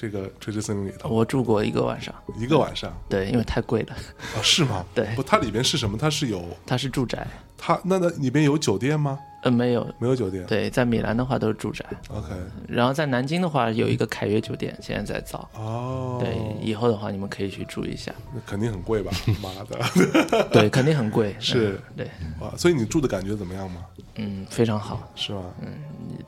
[0.00, 3.92] 这个垂直森林里头我住过一个晚上，一个晚上对，因为太贵了，
[4.34, 4.40] 啊？
[4.42, 4.82] 是吗？
[4.94, 5.98] 对不，它里边是什么？
[5.98, 7.26] 它是有 它是住宅，
[7.58, 9.18] 它那那里边有酒店吗？
[9.42, 10.42] 呃，没有，没有酒店。
[10.46, 12.28] 对，在米兰的话都是住宅，OK，
[12.66, 15.46] 然后在南京的话有一个凯悦酒店，现在在造。
[15.54, 18.10] 哦，对，以后的话你们可以去住一下。
[18.34, 19.10] 那肯定很贵吧？
[19.42, 21.36] 妈的，对，肯定很贵。
[21.40, 22.54] 是嗯对，哇！
[22.56, 23.84] 所以你住的感觉怎么样吗？
[24.16, 25.10] 嗯，非常好。
[25.14, 25.44] 是吗？
[25.60, 25.68] 嗯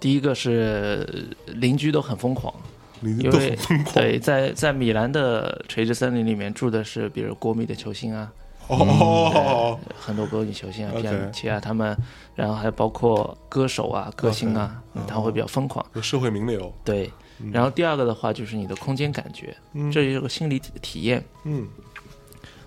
[0.00, 2.52] 第一个是邻居都很疯狂，
[3.02, 3.58] 因为
[3.94, 8.32] 对，在在米兰的垂直森林里面住的是，比如国米的球星啊，
[8.68, 11.96] 哦，很多国米球星啊皮亚米奇啊，他们，
[12.34, 15.84] 然后还包括歌手啊、歌星啊，嗯他会比较疯狂。
[15.94, 17.10] 有社会名流，对，
[17.52, 19.90] 然后第二个的话就是你的空间感觉，嗯。
[19.90, 21.24] 这是个心理体体验。
[21.44, 21.68] 嗯。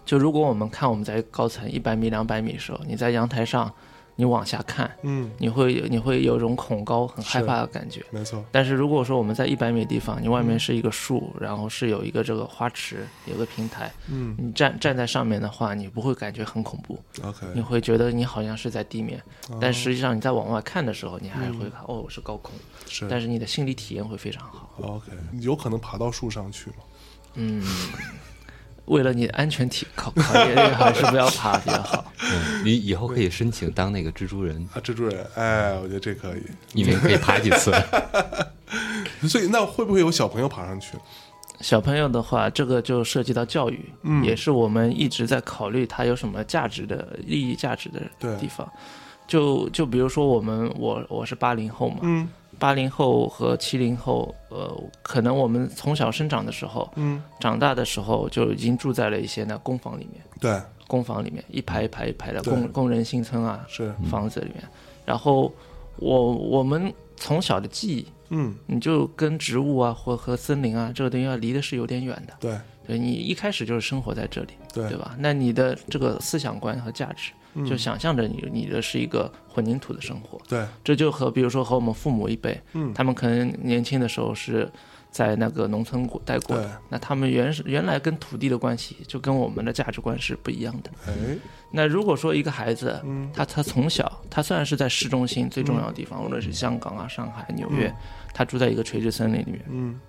[0.06, 3.74] 就如果我们看我们在高层一百米、两百米的时候，你在阳台上，
[4.16, 8.04] 你往下看，嗯，你会你会有一种恐高、很害怕的感觉。
[8.12, 10.46] 没错，但是如果说我们在一百米的地方，你外嗯。
[10.46, 14.36] 面是一个树，然后是有一个这个花池，有个平台，嗯。
[14.40, 19.58] 你站站在上面的话，你不会感觉很恐怖，，OK，你会觉得你好像是在地面，哦。
[19.60, 22.52] 但实际上你在往外看的时候，你还会看、哦是高空，
[22.88, 23.08] 是。
[23.10, 24.70] 但是你的心理体验会非常好。
[24.82, 26.76] OK，你有可能爬到树上去吗？
[27.34, 27.62] 嗯，
[28.86, 32.12] 为了你的安全体考考虑，还是不要爬比较好。
[32.24, 36.44] 嗯，你以后可以申请当那个蜘蛛人，啊，蜘蛛人，哎，我觉得这可以。
[36.74, 37.72] 一年可以爬几次。
[39.28, 40.98] 所以那会不会有小朋友爬上去？
[41.62, 48.70] 小朋友的话，这个就涉及到教育，嗯也是我们一直在考虑它有什么价值的利益价值的地方。
[49.26, 52.28] 就就比如说我们我我是八零后嘛，嗯
[52.60, 64.64] 八零后和七零后，呃，可能我们从小生长的时候，嗯，长大的时候就已经住在了一些那工房里面，对，工房里面一排一排一排的工工人新村啊是，房子里面，
[65.06, 65.54] 然后
[65.98, 72.34] 我我们从小的记忆，嗯，你就跟植物啊或和森林啊这个东西要离的是有点远的。
[72.40, 74.88] 对对你一开始就是生活在这里，对。
[74.90, 75.16] 对吧？
[75.20, 77.66] 那你的这个思想观和价值，嗯。
[77.66, 82.94] 就想象着你你的是一个混凝土的生活，对，这就和比如说和我们父母一辈，嗯。
[82.94, 84.70] 他们可能年轻的时候是
[85.10, 90.92] 在那个农村过待过的，那他们原是原来跟土地的关系就跟我们的价值观是不一样的。
[91.08, 91.14] 哎，
[91.72, 93.30] 那如果说一个孩子，嗯。
[93.34, 97.94] 他他从小，他虽然是在市中心最重要的地方，无论是香港啊、上海、纽约，
[98.34, 100.00] 他住在一个垂直森林里面，嗯。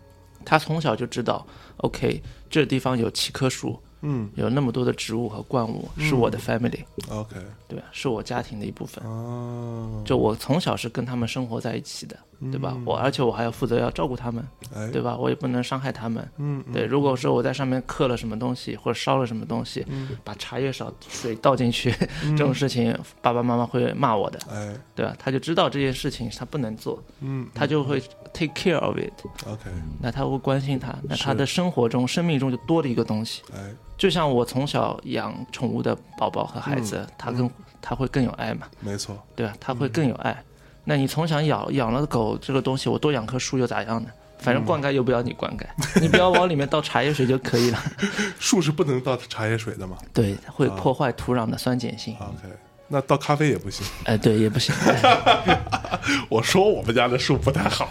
[0.44, 1.44] 他从小就知道
[1.78, 4.30] ，OK，这地方有七棵树，嗯。
[4.34, 7.36] 有那么多的植物和灌木，是我的 family，，OK，
[7.68, 7.84] 对吧？
[7.92, 9.04] 是我家庭的一部分。
[9.04, 12.16] 哦，就我从小是跟他们生活在一起的，
[12.52, 12.76] 对吧？
[12.84, 15.16] 我而且我还要负责要照顾他们，哎，对吧？
[15.16, 16.28] 我也不能伤害他们。
[16.36, 19.86] 嗯，对，如果说我在上面刻了什么东西或者烧了什么东西，
[20.22, 21.90] 把茶叶少水倒进去，
[22.22, 25.14] 这种事情爸爸妈妈会骂我的，哎，对吧？
[25.18, 28.00] 他就知道这件事情他不能做，嗯他就会
[28.32, 29.70] take care of it，，OK，
[30.00, 33.42] 那他会关心他，那他的生活中、生命中就多了一个东西。
[33.54, 39.54] 哎，就像我从小养宠物的宝宝和孩子，他更他会更有爱嘛，没错，对吧？
[39.58, 40.42] 他会更有爱。
[40.88, 44.08] 那你从小养养了狗这个东西，我多养棵树又咋样呢？
[44.38, 45.64] 反正灌溉又不要你灌溉，
[46.00, 47.82] 你不要往里面倒茶叶水就可以了。
[48.38, 52.14] 树是不能倒茶叶水的嘛对，会破坏土壤的酸碱性。
[52.20, 52.54] ？OK，
[52.88, 53.86] 那倒咖啡也不行。
[54.04, 54.74] 哎，对，也不行。
[56.28, 57.88] 我说我们家的树不太好，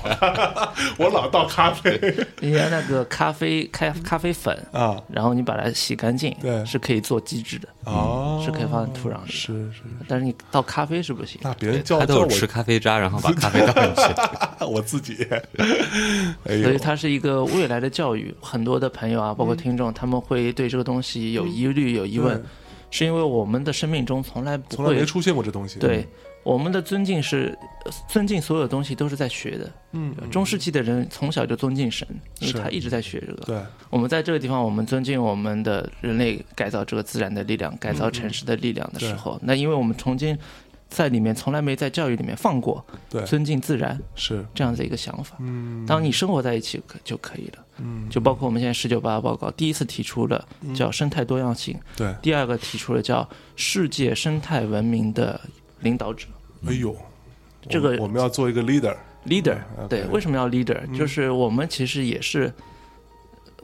[0.98, 1.92] 我老倒咖啡
[2.40, 5.02] 人家那个咖啡开咖啡粉，啊。
[5.12, 9.32] 然后你把它洗干净，对是可以做基质的，哦，是可以放在土壤里的。
[9.32, 11.40] 是是，但是你倒咖啡是不行。
[11.44, 14.14] 那别人叫我吃咖啡渣，然后把咖啡倒进去。
[14.66, 15.28] 我自己，
[16.46, 18.34] 哎，所以它是一个未来的教育。
[18.42, 22.46] 很多的朋友啊，包括听众，他们会对这个东西有疑虑、有疑问对，
[22.92, 25.80] 是因为我们的生命中从来不会从来没出现过这东西。
[25.80, 26.08] 对
[26.44, 29.72] 我们的尊敬是呃尊敬所有东西都是在学的。
[29.94, 32.08] 嗯，中世纪的人从小就尊敬神，
[32.40, 33.46] 因为他一直在学这个。
[33.46, 33.60] 对，
[33.90, 40.38] 我们在这个地方，我们尊敬我们的人类改造这个自然的力量、改造城市的力量的时候，那因为我们曾经
[40.88, 45.36] 在里面从来没在教育里面放过对尊敬自然是，这样子一个想法。
[45.40, 47.66] 嗯，当你生活在一起可就可以了。
[47.80, 55.40] 嗯，就包括我们现在十九八报告第一次提出了叫生态多样性，对，第二个提出了叫世界生态文明的
[55.82, 56.28] 领导者
[56.66, 56.96] 哎呦，
[57.70, 59.58] 这个我们要做一个 leader，leader。
[59.90, 60.98] 对，为什么要 leader？
[60.98, 62.54] 就是我们其实也是。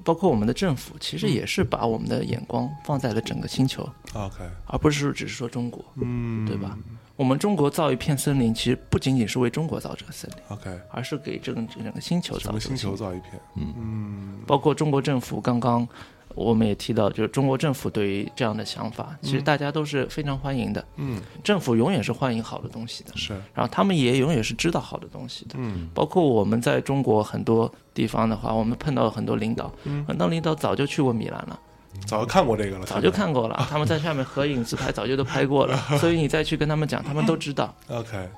[0.03, 6.77] 包括我们的政府，其实也是把我们的眼光放在了整个星球，OK，而不是只是说中国，嗯，对吧？
[7.17, 12.75] 我们中国造一片森林，其实不仅仅是为中国造这个森林，？OK，而是给这个整个星球造整个星。
[12.75, 15.87] 球造一片，嗯嗯包括中国政府刚刚
[16.35, 20.83] 我们也提到，就是中国政府对于这样的想法，其实大家都是非常欢迎的。
[20.97, 25.55] 嗯，政府永远是欢迎好的东西的，是，然后他们也永远是知道好的东西的。
[25.57, 25.89] 嗯。
[25.93, 30.05] 包括我们在中国很多地方的话，我们碰到很多领导，嗯。
[30.07, 31.59] 很多领导早就去过米兰了，
[32.05, 37.73] 早就看过这个了，早就看过了，他们在下面合影自拍早就都拍过了， 所以你再去跟他们讲，他们都知道。
[37.89, 38.29] OK，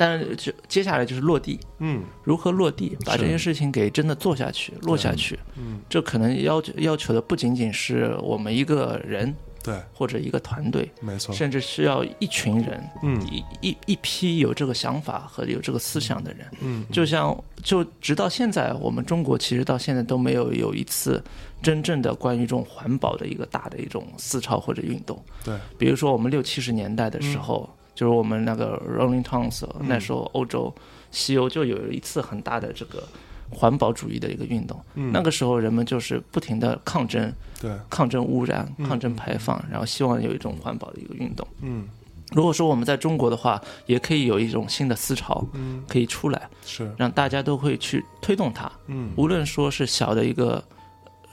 [0.00, 2.02] 但是就接下来就是落地，嗯。
[2.24, 5.38] 如何落地，把这件事情给真的做下去、落下去。
[5.58, 13.20] 嗯，这可能要求要求的不仅仅是我们一个人对，或者一个团队，没错，甚至需要一群人，嗯。
[13.30, 16.46] 一一一批有这个想法和有这个思想的人。
[16.62, 21.22] 嗯就像就直到现在，我们中国其实到现在都没有有一次
[21.60, 25.22] 真正的关于这种环保的一个大的一种思潮或者运动。
[25.44, 27.68] 对，比如说我们六七十年代的时候，
[28.00, 30.74] 就是我们那个 Rolling Stones，、那时候欧洲、
[31.10, 33.06] 西欧就有一次很大的这个
[33.50, 34.82] 环保主义的一个运动。
[34.94, 35.12] 嗯。
[35.12, 37.30] 那个时候人们就是不停的抗争，
[37.60, 41.46] 对，抗争污染、抗争排放，然后希望有一种环保的一个运动。
[41.60, 41.86] 嗯。
[42.32, 45.84] 如果说我们在中国的话，也可以有一种新的思潮嗯。
[45.86, 48.72] 可以出来，是，让大家都会去推动它。
[48.86, 49.12] 嗯。
[49.14, 50.64] 无论说是小的一个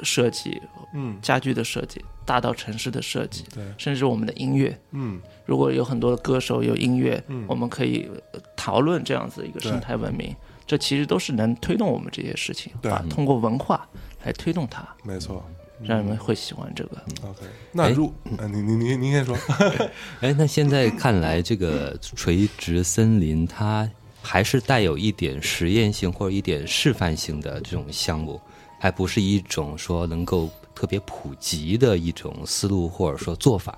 [0.02, 0.62] 设计、
[0.94, 1.18] 嗯。
[1.22, 5.20] 家居的设计，大到城市的设计，对，甚至我们的音乐，嗯。
[5.46, 7.46] 如果有很多的歌手有音乐，嗯。
[7.48, 10.36] 我们可以呃讨论这样子一个生态文明，
[10.68, 12.92] 这其实都是能推动我们这些事情，对。
[12.92, 13.88] 把通过文化
[14.26, 15.44] 来推动它，没错。
[15.84, 16.98] 让人们会喜欢这个。
[17.24, 19.38] ，OK，那如，呃你你你您先说，
[20.22, 23.88] 哎，那现在看来，这个垂直森林它
[24.24, 28.42] 还是带有一点实验性或者一点示范性的这种项目，
[28.80, 33.76] 还不是一种说能够特别普及的一种思路或者说做法。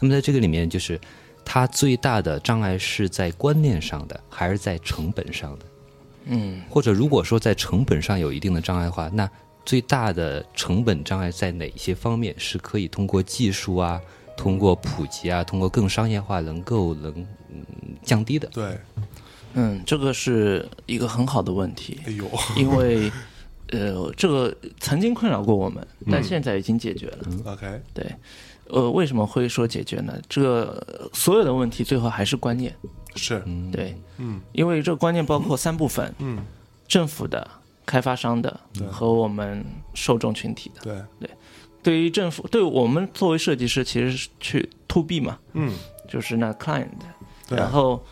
[0.00, 1.00] 那么在这个里面，就是
[1.44, 5.64] 它最大的障碍是在观念上的，还是在成本上的？
[6.24, 9.30] 嗯，或者如果说在成本上有一定的障碍的话，那
[9.64, 14.00] 最大的成本障碍在哪些方面是可以通过技术啊、
[14.36, 17.14] 通过普及啊、通过更商业化能够能
[17.50, 17.64] 嗯
[18.02, 18.48] 降低的？
[18.48, 18.76] 对，
[19.54, 23.12] 嗯，这个是一个很好的问题，哎呦，因为
[23.72, 27.18] 呃，这个曾经困扰过我们，但现在已经解决了。
[27.46, 28.14] OK，对，
[28.68, 30.16] 呃，为什么会说解决呢？
[30.28, 32.74] 这个呃所有的问题最后还是观念。
[33.16, 33.42] 是，
[33.72, 36.38] 对，嗯因为这个观念包括三部分：嗯，
[36.86, 37.46] 政府的、
[37.84, 39.64] 开发商的对和我们
[39.94, 40.80] 受众群体的。
[40.82, 41.30] 对，对
[41.82, 45.74] 对于政府，对我们作为设计师，其实是去 to B 嘛，嗯，
[46.08, 46.88] 就是那 client，
[47.48, 48.02] 对然后，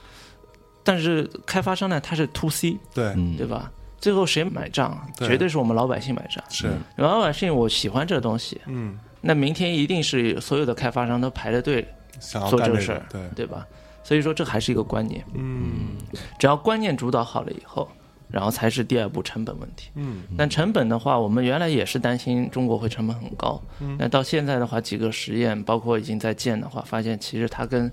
[0.83, 3.71] 但是开发商呢，他是 to C，对，嗯对吧？
[4.01, 4.99] 最后谁买账？
[5.17, 5.29] 对。
[5.29, 6.43] 绝对是我们老百姓买账。
[6.49, 11.87] 是，老百姓我喜欢这东西，嗯，那明天一定是所有的开发商都排着队，
[12.19, 13.67] 做这个事儿对，对吧？
[14.03, 15.97] 所以说这还是一个观念，嗯。
[16.39, 17.89] 只要观念主导好了以后，
[18.29, 19.91] 然后才是第二步成本问题。
[19.95, 20.23] 嗯。
[20.37, 23.97] 但成本的话，我们原来也是担心中国会成本很高，嗯。
[23.99, 27.93] 那到现在的话，几个实验包括已经在建的话，发现其实它跟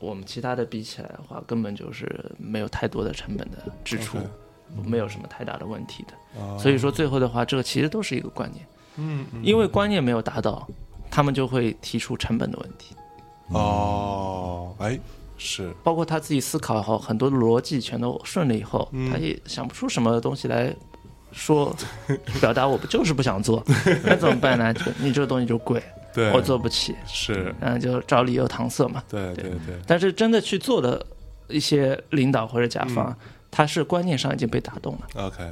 [0.00, 4.18] 我们其他的比起来的话，根本就是没有太多的成本的支出
[4.84, 6.40] 没有什么太大的问题的。
[6.40, 9.40] 啊所以说最后的话，这个其实都是一个观念，嗯嗯。
[9.44, 10.66] 因为观念没有达到，
[11.10, 12.96] 他们就会提出成本的问题，
[13.50, 14.98] 哦，哎，
[15.36, 19.10] 是，包括他自己思考后，很多的逻辑全都顺了以后，嗯。
[19.12, 20.74] 他也想不出什么东西来
[21.30, 21.74] 说
[22.40, 23.62] 表达，我不就是不想做，
[24.02, 24.74] 那怎么办呢？
[24.74, 25.80] 就你这个东西就贵，
[26.12, 26.32] 对。
[26.32, 29.02] 我做不起，是，嗯，就找理由搪塞嘛。
[29.08, 29.34] 对。
[29.34, 31.04] 对对，但是真的去做的
[31.48, 33.16] 一些领导或者甲方，嗯
[33.54, 35.06] 他是观念上已经被打动了。
[35.14, 35.48] OK，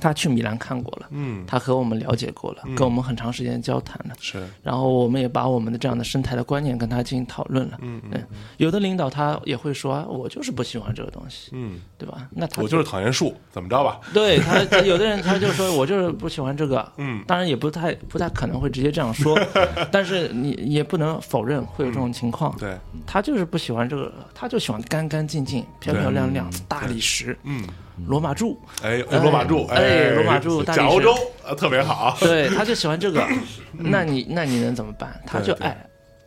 [0.00, 4.14] 他去米兰看过了，嗯，他和我们了解过了，跟我们很长时间交谈了。
[4.18, 7.78] 是，然后我们也把我们的这样的生态的观念跟他进行讨论了。
[7.82, 8.20] 嗯嗯，
[8.56, 12.26] 有的领导他也会说，啊我就是不喜欢这个东西，嗯，对吧？
[12.30, 14.00] 那他我就是讨厌树，怎么着吧？
[14.14, 19.38] 对他，他有的人他就说我就是不喜欢这个，嗯，当然也不太不太可能会直接这样说，
[19.92, 22.56] 但是你也不能否认会有这种情况。
[22.58, 22.76] 对，
[23.06, 27.62] 他就是不喜欢这个，他就喜欢干干净净、漂漂亮亮、大理石、嗯，
[28.06, 31.14] 罗马柱，哎，哎罗马柱，哎罗马柱讲欧洲
[31.46, 33.26] 啊，特别好， 对，他就喜欢这个。
[33.72, 35.20] 那你那你能怎么办？
[35.26, 35.76] 他就爱，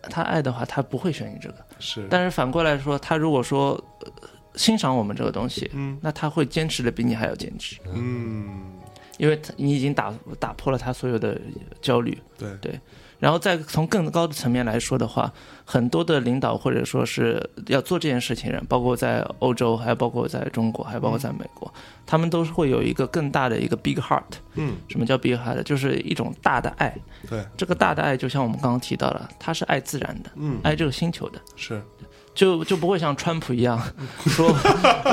[0.03, 1.55] 他爱的话，他不会选你这个。
[1.79, 4.11] 是，但是反过来说，他如果说、呃
[4.55, 5.97] 欣赏我们这个东西，嗯。
[5.99, 8.47] 那他会坚持的比你还要坚持，嗯，
[9.17, 11.35] 因为他你已经打打破了他所有的
[11.81, 12.15] 焦虑。
[12.37, 12.49] 对。
[12.61, 12.79] 对
[13.23, 15.31] 然后再从更高的层面来说的话，
[15.63, 21.73] 很多的领导或者说是要做这件事情的人，包括在欧洲，还有包括在中国，还有包括在美国，
[22.05, 24.23] 他们都是会有一个更大的一个 big heart。
[24.55, 25.63] 嗯，什么叫 big heart？
[25.63, 26.93] 就是一种大的爱。
[27.29, 31.39] 对，这个大的爱，就像我们刚刚提到了，他是爱自然的，嗯，爱这个星球的。
[31.55, 31.81] 是，
[32.35, 33.81] 就就不会像川普一样
[34.27, 34.53] 说，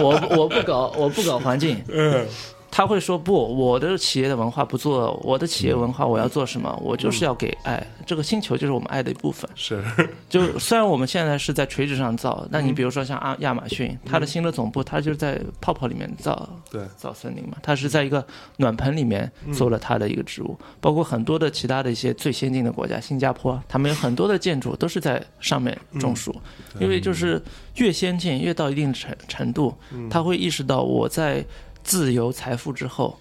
[0.03, 2.27] 我我不搞我不搞环境，嗯，
[2.71, 6.75] 他会说不，我的企业的文化不做，我的企业文化我要做什么？
[6.83, 9.51] 我就是要给爱，这个星球就是我们爱的一部分。
[9.55, 9.83] 是，
[10.31, 18.25] 就虽然我们现在是在垂直上造，那你比如说像亚亚马逊，它的新的总部，它就是在泡泡里面造对，造森林嘛，它是在一个
[18.59, 26.35] 暖盆里面做了它的一个植物，包括很多的其他的一些最先进的国家，新加坡，他们有很多的建筑都是在上面种树，
[26.79, 27.43] 因为就是
[27.77, 29.75] 越先进越到一定程程度，
[30.09, 31.45] 他会意识到我在
[31.91, 33.19] 自由财富之后，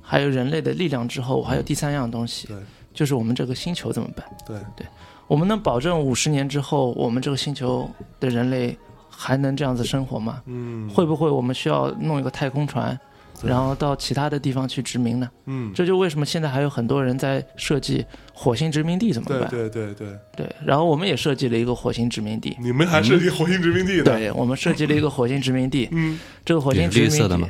[0.00, 2.48] 还有人类的力量之后，我还有第三样东西，
[2.92, 4.24] 就是我们这个星球怎么办？
[4.46, 4.86] 对对，
[5.26, 7.90] 我们能保证五十年之后，我们这个星球
[8.20, 8.78] 的人类
[9.10, 10.40] 还能这样子生活吗？
[10.46, 12.96] 嗯，会不会我们需要弄一个太空船，
[13.42, 15.28] 然后到其他的地方去殖民呢？
[15.46, 19.48] 嗯，这就为什么现在还有很多人在设计火星殖民地怎么办？
[19.50, 22.56] 对对对，对然后我们也设计了一个火星殖民地。
[22.60, 24.04] 你们还设计火星殖民地呢？
[24.04, 25.88] 对，我们设计了一个火星殖民地。
[25.90, 27.48] 嗯，这个火星殖民地绿色的吗，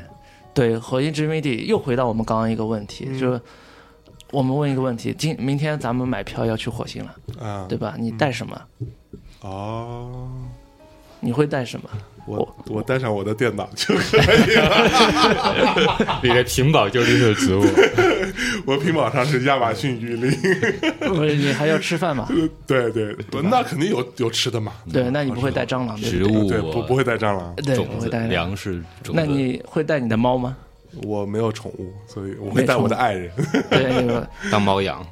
[0.54, 3.40] 对，火星殖民地又回到我们刚刚一个问题，嗯就是
[4.30, 7.96] 我们问一个问题：今明天咱们买票要去火星了，啊，对吧？
[7.98, 8.60] 你带什么？
[9.40, 10.30] 哦，
[11.20, 11.90] 你会带什么？
[12.26, 16.20] 我我带上我的电脑就可以了。
[16.22, 17.64] 你的屏保就绿色植物，
[18.66, 20.30] 我屏保上是亚马逊雨林。
[21.00, 22.26] 不是你还要吃饭吗？
[22.66, 24.72] 对对，那肯定有有吃的嘛。
[24.92, 26.24] 对，那你不会带蟑螂，对植？
[26.24, 27.54] 物对，不不会带蟑螂。
[27.56, 29.20] 对，不会带、粮食种子。
[29.20, 30.56] 那你会带你的猫吗？
[31.02, 33.30] 我没有宠物，所以我会带我的爱人。
[33.68, 35.04] 对，那个当猫养，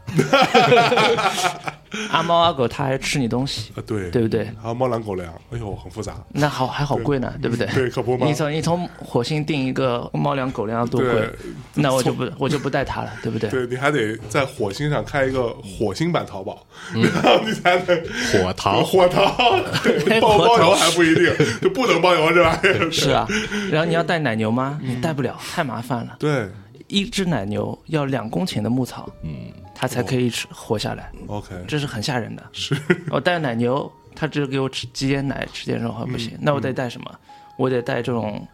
[2.11, 4.45] 阿猫阿狗它还吃你东西，啊，对对不对？
[4.62, 6.14] 还有猫粮狗粮，哎呦，很复杂。
[6.30, 7.66] 那好还好贵呢，对不对？
[7.74, 8.34] 对，可不嘛你？
[8.34, 11.28] 从你从火星订一个猫粮狗粮要多贵？
[11.74, 13.49] 那我就不我就不带它了，对不对？
[13.51, 19.34] 对，你还得在火星上开一个火星版淘宝，嗯 然后你才能火桃 火淘，
[19.82, 21.30] 对包包邮还不一定，
[21.61, 22.90] 就不能包邮这玩意儿。
[22.90, 23.26] 是啊，
[23.70, 24.78] 然后你要带奶牛吗？
[24.82, 26.16] 你带不了，太麻烦了。
[26.18, 26.49] 对
[26.88, 29.30] 一只奶牛要两公顷的牧草，嗯，
[29.83, 32.51] 它才可以吃活下来，，OK，这是很吓人的。
[32.53, 32.80] 是
[33.11, 36.39] 我带奶牛，它只给我吃几点奶，吃点肉还不嗯行。
[36.41, 37.18] 那我得带什么？
[37.59, 38.47] 我得带这种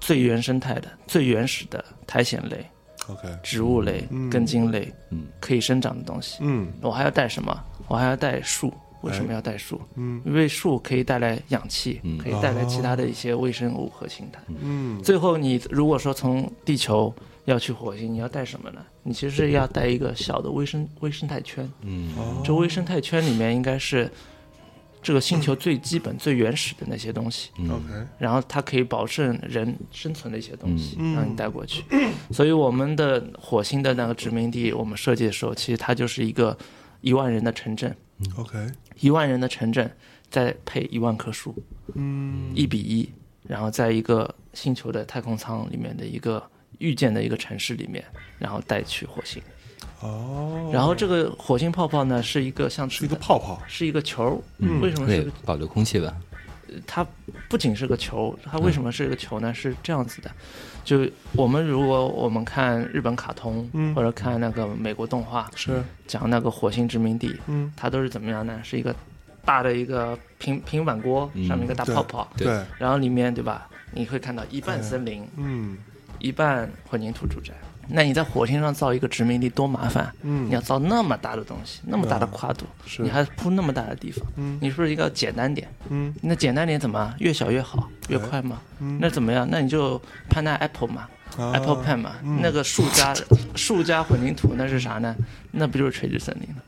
[0.00, 2.66] 最原生态的、最原始的苔藓类、
[3.06, 6.38] OK，植物类、嗯根茎类，嗯，可以生长的东西。
[6.40, 7.56] 嗯我还要带什么？
[7.86, 8.74] 我还要带树。
[9.02, 9.80] 为什么要带树？
[9.94, 14.40] 嗯因为树可以带来氧气，嗯可以带来其他的一些微生物和形态。
[14.60, 17.14] 嗯最后，你如果说从地球
[17.44, 18.84] 要去火星，你要带什么呢？
[19.02, 21.68] 你其实是要带一个小的微生微生态圈。
[21.80, 22.12] 嗯，
[22.44, 24.10] 这微生态圈里面应该是
[25.02, 31.16] 这个星球最基本、最原始的那些东西，，OK，然后它可以保证人生存的一些东西，嗯。
[31.16, 31.82] 让你带过去。
[32.30, 36.56] 所以我们的火星的那个殖民地，我们设计的时候，其实它就是一个
[37.00, 37.92] 一万人的城镇
[38.36, 38.70] ，OK，
[39.00, 39.90] 一万人的城镇
[40.30, 41.52] 再配一万棵树，
[41.94, 42.52] 嗯。
[42.54, 43.10] 一比一，
[43.48, 46.40] 然后在一个星球的太空舱里面的一个
[46.82, 48.04] 预见的一个城市里面，
[48.40, 49.40] 然后带去火星。
[50.00, 54.80] 哦，然后这个火星泡泡呢，是一个像是一个泡泡，是一个球，嗯。
[54.80, 56.12] 为什么是？，保留空气吧。
[56.86, 57.06] 它
[57.48, 59.54] 不仅是个球，它为什么是个球呢？
[59.54, 60.30] 是这样子的，
[60.84, 61.06] 就
[61.36, 63.94] 我们如果我们看日本卡通，嗯。
[63.94, 65.80] 或者看那个美国动画，是。
[66.08, 67.72] 讲那个火星殖民地，嗯。
[67.76, 68.58] 它都是怎么样呢？
[68.64, 68.92] 是一个
[69.44, 71.46] 大的一个平平板锅，嗯。
[71.46, 71.94] 上面一个大对。
[71.94, 72.48] 泡泡，对。
[72.76, 73.68] 然后里面对吧？
[73.94, 75.76] 你会看到一半森林，嗯
[76.18, 77.52] 一半混凝土住宅，
[77.88, 80.12] 那你在火星上造一个殖民地多麻烦？
[80.22, 85.68] 嗯你要造那么大的东西，那么大的跨度，是你还铺那么大的地方，嗯你是不是应该简单点？
[85.90, 87.14] 嗯那简单点怎么？
[87.18, 88.60] 越小越好，越快吗？
[88.80, 89.46] 嗯那怎么样？
[89.50, 90.00] 那你就
[90.30, 93.14] 攀那 Apple 嘛、啊 a p p l e Pen 嘛，那个树加
[93.56, 95.14] 树加混凝土，那是啥呢？
[95.50, 96.62] 那不就是垂直森林了，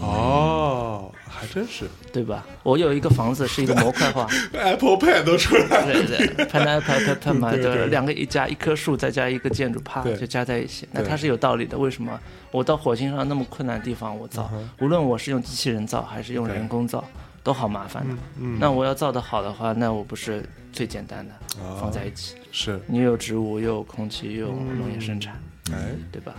[0.00, 1.86] 哦，还真是。
[2.12, 2.44] 对吧？
[2.62, 5.92] 我有一个房子是一个模块化， Apple Pen 都出来了。
[6.06, 11.76] 对对，攀那 Apple Pen 嘛， 对对对，两个一加一棵树，再加一个建筑，啪就加在一起，那它是有道理的。
[11.78, 12.18] 为什么？
[12.50, 17.04] 我到火星上那么困难的地方我造，无论我是用机器人造还是用人工造，
[17.44, 18.14] 都好麻烦的。
[18.40, 20.42] 嗯，那我要造的好的话，那我不是
[20.72, 22.80] 最简单的啊放在一起，是。
[22.86, 25.34] 你有植物，又有空气，又有农业生产，
[25.72, 25.76] 哎。
[26.10, 26.34] 对吧？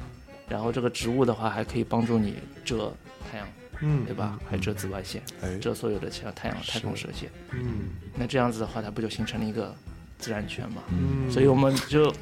[0.49, 2.35] 然后这个植物的话，还可以帮助你
[2.65, 2.91] 遮
[3.31, 3.47] 太阳，
[3.81, 4.39] 嗯对吧？
[4.49, 7.29] 还遮紫外线，哎遮所有的像太阳、太空射线。
[7.51, 9.73] 嗯那这样子的话，它不就形成了一个
[10.17, 10.81] 自然圈嘛？
[10.89, 12.13] 嗯，所以我们就，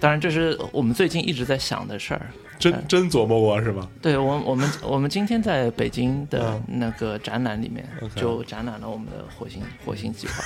[0.00, 2.26] 当然这是我们最近一直在想的事儿。
[2.58, 3.86] 真真琢磨过是吧？
[4.00, 10.42] 对我，我们我们今天在北京的嗯那个展览里面，就展览了我们的火星火星计划。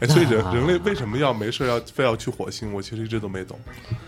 [0.00, 2.72] 哎，所以人人类为什么要没事要非要去火星？
[2.72, 3.58] 我其实一直都没懂。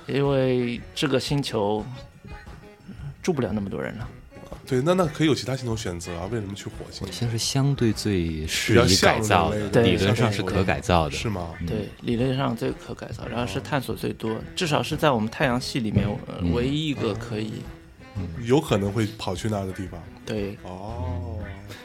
[0.07, 1.85] 因为这个星球
[3.23, 4.09] 住不了那么多人了。
[4.67, 6.29] 对，那那可以有其他星球选择啊？
[6.31, 7.13] 为什么去火星火？
[7.13, 11.11] 星是相对最适宜改造的，的理论上是可改造的。
[11.11, 11.55] 是吗？
[11.67, 17.55] 对，理论上最可改造，然后是探索最多，至少是在我们太阳系里面、呃嗯唯一一个可以。
[18.43, 20.03] 有可能会跑去那儿的地方。
[20.27, 21.38] 对，哦，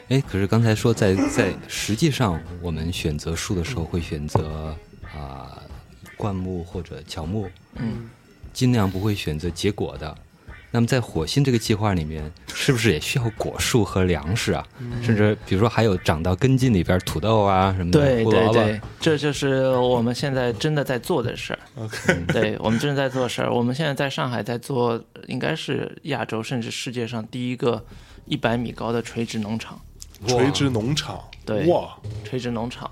[0.08, 4.76] 哎，可是刚才说在在实际上，我们选择树的时候会选择
[5.16, 5.62] 啊、
[6.16, 8.08] 灌木或者乔木，嗯，
[8.52, 10.14] 尽量不会选择结果的。
[10.70, 14.66] 那么在火星这个计划里面，是不是也需要果树和粮食啊？
[15.04, 18.52] 甚至比如说还有长到根茎里边土豆啊什么的，对胡萝卜。
[18.54, 21.58] 对对，这就是我们现在真的在做的事儿。
[21.78, 23.54] OK，对我们真的在做事儿。
[23.54, 27.84] 我们现在在上海在做，应该是亚洲甚至世界上第一个
[28.26, 29.78] 一百米高的垂直农场。
[30.26, 31.22] 垂直农场。
[31.44, 31.94] 对哇，
[32.24, 32.90] 垂直农场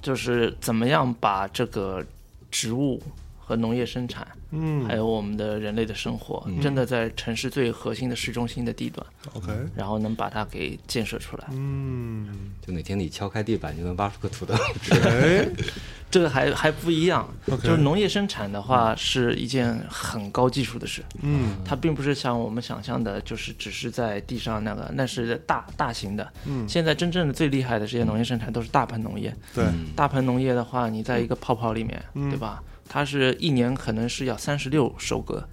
[0.00, 2.02] 就是怎么样把这个
[2.50, 3.02] 植物
[3.50, 4.86] 和农业生产，嗯。
[4.86, 11.48] 还有我们的人类的生活，真的在城市最核心的市中心的地段，，OK，然后能把它给建设出来。
[11.50, 14.54] 嗯，就哪天你敲开地板，就能挖出个土豆。
[15.02, 15.48] 哎，
[16.10, 17.28] 这个还还不一样。
[17.46, 21.56] 就是农业生产的话是一件很高技术的事，嗯。
[21.64, 26.32] 它并不是像我们想象的，就是只是在地上那个，那是大大型的。
[26.46, 29.34] 嗯，现在真正的最厉害的这些农业生产都是大棚农业。
[29.52, 29.64] 对，
[29.96, 32.30] 大棚农业的话，你在一个泡泡里面，嗯。
[32.30, 32.62] 对吧？
[32.92, 35.44] 它是一年可能是要三十六收割，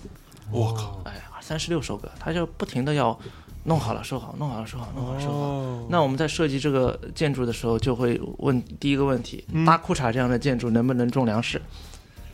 [0.51, 3.15] 我靠，哎呀，三十六收割，它就不停的要
[3.65, 5.37] 弄好了收好，弄好了收好，弄好了收好。
[5.37, 11.61] 哦，那我们在设计这个建筑的时候，就会问第一个问题：嗯大裤衩这样的建筑能不能种粮食？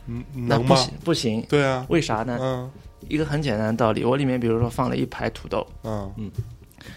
[0.06, 0.24] 嗯？
[0.34, 1.44] 那不行，不行。
[1.50, 2.38] 对啊，为啥呢？
[2.40, 2.70] 嗯
[3.06, 6.30] 一个很简单的道理，我里面比如说放了一排土豆，嗯嗯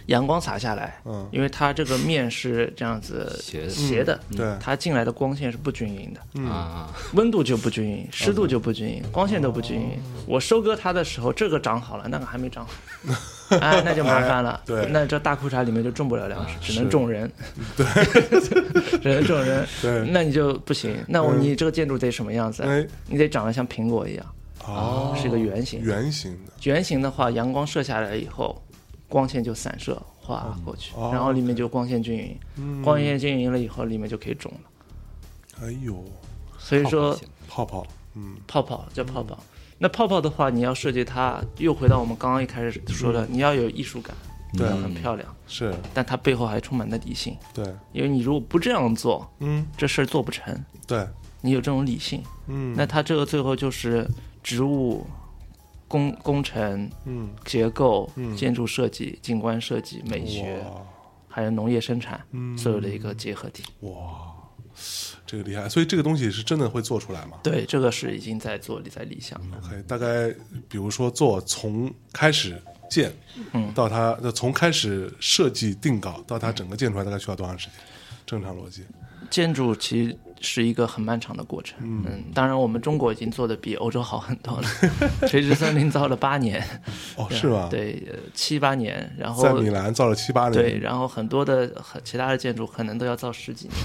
[0.08, 3.70] 阳光洒下来，嗯，因为它这个面是这样子斜的。
[3.70, 6.50] 斜的，对，它进来的光线是不均匀的，嗯。
[6.50, 9.90] 啊，温度就不均匀，湿度就不均匀，光线都不均匀。
[9.92, 10.24] 哦。
[10.28, 14.62] 我收割它的时候，这个长好了，那个还没长好， 哎，那就麻烦了。
[14.66, 14.86] 对。
[14.92, 17.32] 那这大裤衩里面就种不了粮食，只能种人。
[17.76, 19.66] 对，只能种人。
[19.82, 20.96] 对，那你就不行。
[21.08, 21.42] 那我嗯。
[21.42, 24.26] 你这个建筑得什么样子你得长得像苹果一样，
[24.66, 25.82] 哦，是一个圆形。
[25.82, 28.62] 圆形的，圆形的话，阳光射下来以后，
[29.10, 32.82] 光线就散射划过去，哦然后里面就光线均匀，嗯。
[32.82, 35.66] 光线均匀了以后，里面就可以种了。
[35.66, 36.04] 哎呦，
[36.58, 37.86] 所以说泡泡，
[38.16, 38.36] 嗯。
[38.48, 39.38] 泡泡叫泡泡。
[39.80, 44.16] 那泡泡的话，你要设计它，又回到我们刚刚一开始说的，你要有艺术感，
[44.58, 44.68] 对。
[44.68, 49.66] 要很漂亮，是，但它背后还充满了理性，对，因为你如果不这样做，嗯。
[49.78, 50.54] 这事儿做不成。
[50.88, 51.08] 对，
[51.42, 54.10] 你有这种理性，嗯，那它这个最后就是
[54.42, 55.06] 植物、
[55.88, 60.64] 工工程、嗯结构、嗯建筑设计、景观设计、美学，
[61.28, 63.64] 还有农业生产，嗯所有的一个结合体。
[63.82, 64.34] 哇，
[65.26, 69.58] 这个厉害，所以这个东西是真的会做出来吗对，这个是已经在做，在理想了。
[69.64, 70.30] ？OK，大概
[70.68, 73.14] 比如说做从开始建，
[73.54, 77.76] 嗯到它从开始设计定稿到它整个建出来，大概需要多长时间？
[78.26, 78.84] 正常逻辑，
[79.30, 81.78] 建筑其实是一个很漫长的过程。
[81.82, 84.68] 嗯，当然我们中国已经做的比欧洲好很多了。
[85.28, 86.64] 垂直森林造了八年，
[87.16, 93.78] 哦，是吧？，对，呃七八年，然后在米兰造了七八年，对，然后很多的很其他的建筑可能都要造十几年。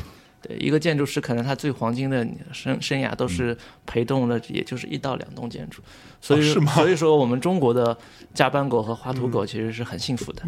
[0.43, 5.81] 对，一个建筑师可能他最黄金的生生涯都是陪动了，也就是一到两栋建筑，
[6.23, 7.95] 所以、哦是吗 所以说我们中国的
[8.33, 10.43] 加班狗和画图狗其实是很幸福的，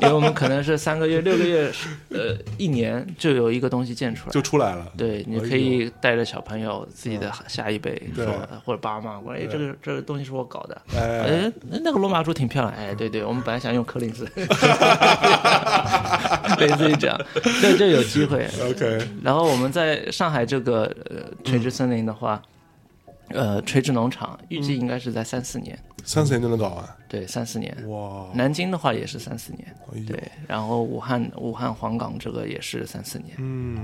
[0.00, 1.70] 因为我们可能是三个月、六个月，
[2.08, 4.32] 呃，一年就有一个东西建出来。
[4.32, 4.90] 就出来了。
[4.96, 8.34] 对，你可以带着小朋友、自己的下一辈对说，
[8.64, 11.52] 或者爸妈过来，哎，这个这个东西是我搞的，哎，哎，
[11.84, 14.24] 那个罗马柱挺漂亮，哎，对对，我们本来想用柯林斯，
[16.58, 17.20] 类似于这样，
[17.60, 18.48] 这就有机会。
[18.62, 22.40] OK，然后我们在上海这个呃垂直森林的话，
[23.30, 26.88] 呃，垂直农场预计应该是在三四年，三四年就能搞完。
[27.08, 27.76] 对，三四年。
[27.88, 33.36] 哇，南京的话也是三四年，哎，对，然后武汉武汉黄冈这个也是三四年。
[33.38, 33.78] 嗯，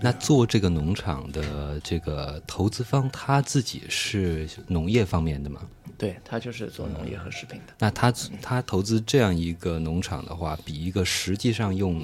[0.00, 5.60] 那做这个农场的这个投资方他自己是农业方面的吗？
[5.96, 7.74] 对，他就是做农业和食品的。
[7.78, 12.00] 那他他投资这样一个农场的话，比一个实际上用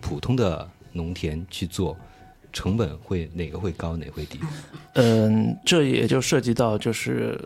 [0.00, 1.96] 普通的农田去做，
[2.52, 4.40] 成本会哪个会高，哪个会低？
[4.94, 7.38] 嗯，这也就涉及到就是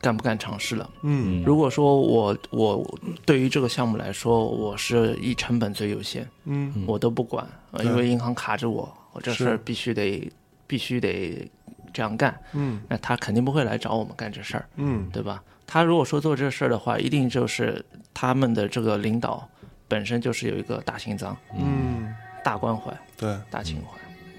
[0.00, 0.88] 干不干尝试了。
[1.02, 10.30] 嗯如果说我我对于这个项目来说，我是以成本最优先，嗯我都不管，呃因为银行卡着我，我这事儿必须得
[10.66, 11.50] 必须得
[11.92, 15.42] 这样干，嗯那他肯定不会来找我们干这事儿，嗯对吧？
[15.66, 17.84] 他如果说做这事儿的话，一定就是
[18.14, 19.46] 他们的这个领导
[19.86, 23.98] 本身就是有一个大心脏、嗯，大关怀、对，大情怀。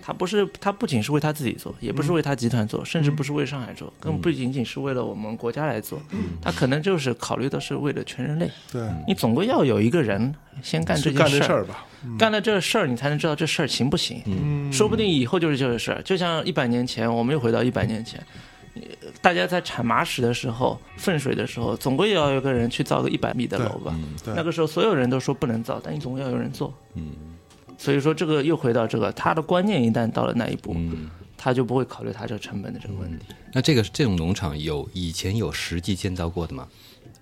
[0.09, 6.01] 他不是，他不仅是为他自己做，也不是为他集团做，甚至不是为上海做，更不仅仅是为了我们国家来做。
[6.41, 8.49] 他可能就是考虑的是为了全人类。
[8.71, 10.33] 对，你总归要有一个人
[10.63, 11.85] 先干这件事儿，事吧。
[12.17, 14.19] 干了这事儿，你才能知道这事儿行不行。
[14.25, 16.01] 嗯，说不定以后就是这个事儿。
[16.01, 18.19] 就像一百年前，我们又回到一百年前，
[18.73, 18.81] 呃
[19.21, 23.95] 大家在铲马屎的时候、粪水的时候，总归要有个人去造个一百米的楼吧。
[24.25, 26.73] 对那个时候所有人都说不能造，但你总归要有人做。
[26.95, 27.11] 嗯
[27.79, 31.09] 所以说，这个又回到这个，他的观念一旦到了那一步，嗯。
[31.41, 33.25] 他就不会考虑他这个成本的这个问题。
[33.53, 36.67] 那这个这种农场有以前有实际建造过的吗？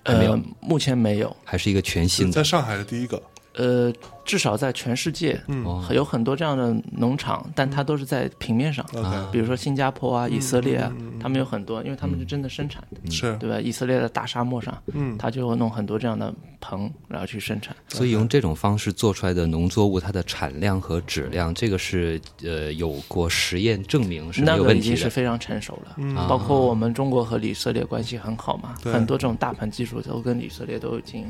[0.04, 1.38] 还没有呃，目前没有。
[1.44, 2.32] 还是一个全新的？
[2.32, 3.22] 在上海的第一个。
[3.54, 3.94] 呃，
[4.28, 5.66] 至少在全世界，嗯。
[5.92, 8.86] 有很多这样的农场，但它都是在平面上。
[9.32, 13.60] 比如说新加坡啊、以色列啊，他们有很多，因为他们是真的生产的，是，对吧？
[13.60, 15.18] 以色列的大沙漠上，嗯。
[15.18, 17.74] 他就弄很多这样的棚，然后去生产。
[17.88, 26.14] 所以用这种方式做出来的农作物，它的产量和质量，这个是呃有过实验证明是没那个已有问题是非常成熟了，嗯。
[26.28, 31.26] 包括我们中国和以色列关系很好嘛，很多这种大棚技术都跟以色列都已经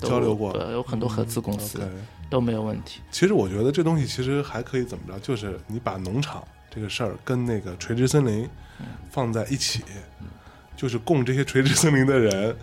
[0.00, 0.50] 交流过。
[0.50, 1.80] 呃有很多合资公司
[2.30, 3.00] 都没有问题。
[3.10, 8.48] 其实我觉得这东西其实还可以怎么着，就是你把农场这个事儿跟那个垂直森林
[9.10, 9.82] 放在一起，
[10.76, 12.56] 就是供这些垂直森林的人，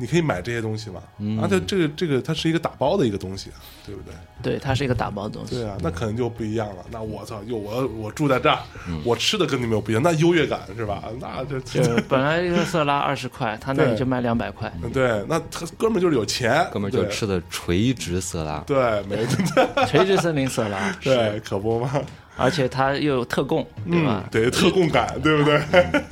[0.00, 1.02] 你可以买这些东西嘛。
[1.40, 4.14] 而且这个这个它是一个打包的一个东西啊，对不对？
[4.42, 5.56] 对，它是一个打包的东西。
[5.56, 6.76] 对啊，那可能就不一样了。
[6.90, 8.58] 那我操，又我我住在这儿，
[9.04, 11.04] 我吃的跟你们有不一样，那优越感是吧？
[11.20, 14.72] 那这就本来一个色拉二十块，他那里就卖两百块。
[14.92, 19.26] 对，那他哥们儿就是有钱，哥们儿就吃的垂直色拉，对，没
[19.86, 21.90] 垂直森林色拉，对，可不嘛，
[22.36, 25.60] 而且它又有特供，对嗯吧？，对，特供感，对不对？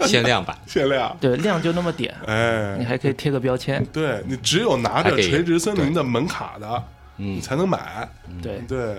[0.06, 0.56] 限量版。
[0.66, 3.84] 限量，对，量就那么点，哎你哎，还可以贴个标签。
[3.92, 6.66] 对你只有拿着垂直森林的门卡的，
[7.16, 8.08] 嗯你才能买，
[8.42, 8.96] 对，对，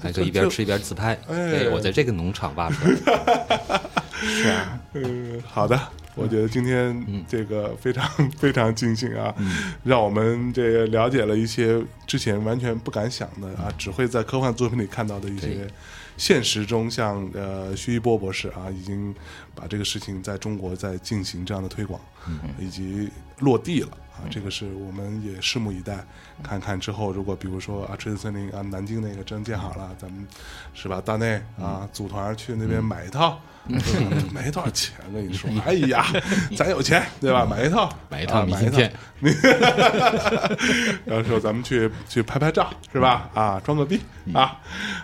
[0.00, 1.18] 还可以一边吃一边自拍。
[1.28, 3.80] 哎我在这个农场挖出来的。
[4.20, 5.80] 是啊，嗯，好的，
[6.14, 8.06] 我觉得今天这个非常
[8.38, 9.34] 非常尽兴啊，
[9.82, 15.66] 让我们这个了解了一些之前完全不敢想的啊，只会在科幻作品里看到的一些对
[16.20, 19.14] 现实中，像呃徐一波博士啊，已经
[19.54, 21.98] 把这个事情在中国在进行这样的推广，
[22.58, 23.88] 以及落地了。
[24.12, 26.04] 啊，这个是我们也拭目以待，
[26.42, 30.28] 看看之后，如果比如说啊，垂直森林啊，南京那个真建好了，咱们
[30.74, 31.00] 是吧？
[31.00, 33.40] 大内啊，组团去那边买一套，
[34.32, 36.06] 没多少钱，跟你说， 哎呀，
[36.56, 37.46] 咱有钱，对吧？
[37.48, 38.92] 买一套，买一套啊买一套明信片，
[41.06, 43.28] 到时候咱们去去拍拍照，是吧？
[43.34, 44.00] 啊，装个逼
[44.32, 44.58] 啊，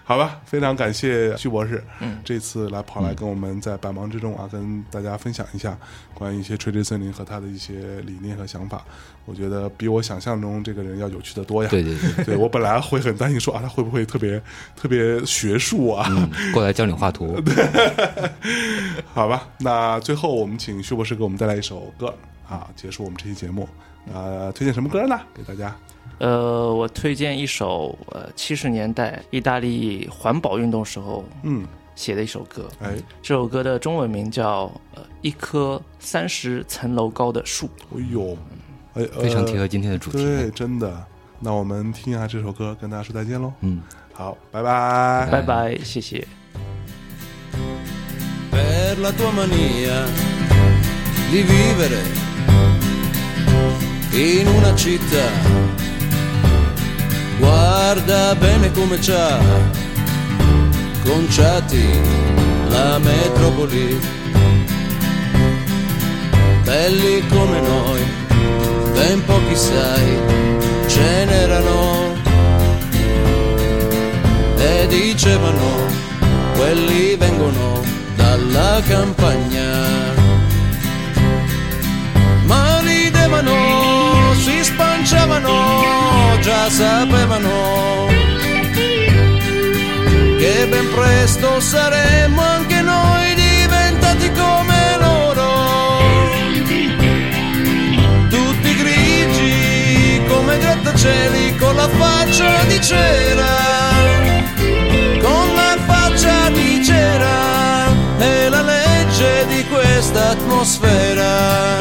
[0.04, 5.76] 好吧，非常感谢徐博士，嗯，这次来跑来跟我们在百忙之中啊，跟大家分享一下
[6.14, 8.84] 关于一些垂直森林和他的一些理念和想法，
[9.26, 11.68] 我觉得比我想象中这个人要有趣的多呀。
[11.68, 14.40] 对对对，对我本来会很担心说啊，他会不会特别
[14.74, 16.06] 特别学术啊？
[16.10, 17.36] 嗯，过来教你画图。
[19.12, 22.14] 好吧，那最后我们请徐博士给我们带来一首歌
[22.48, 23.68] 啊，结束我们这期节目。
[24.12, 25.20] 呃，推荐什么歌呢？
[25.34, 25.76] 给大家。
[26.18, 37.68] 呃，我推荐一首呃七十年代意大利环保运动时候嗯，写的一首歌，哎，这首歌的中文名叫呃一棵三十层楼高的树。
[37.94, 38.55] 哎呦，哎，
[38.95, 40.17] 呃非常贴合今天的主题。
[40.17, 41.05] 对，真的。
[41.39, 43.51] 那我们听一下这首歌，跟大家说再见喽。
[43.61, 43.81] 嗯，
[44.13, 45.27] 好，拜拜。
[45.31, 46.27] 拜拜，谢谢。 「
[48.51, 50.05] per la tua mania
[51.31, 52.01] di vivere
[54.13, 55.29] in una città.
[57.39, 59.39] Guarda bene come c'ha
[61.03, 61.83] conciati
[62.69, 63.97] la metropoli.
[66.63, 68.01] Belli come noi,
[68.92, 70.18] ben pochi sai,
[70.86, 72.14] ce n'erano
[74.58, 75.68] e dicevano
[76.54, 77.82] quelli vengono
[78.16, 80.14] dalla campagna.
[82.44, 83.54] Ma ridevano,
[84.44, 88.06] si spanciavano, già sapevano
[90.38, 93.34] che ben presto saremmo anche noi
[101.06, 103.44] grattacieli con la faccia di cera
[105.20, 107.86] con la faccia di cera
[108.18, 111.78] è la legge di questa atmosfera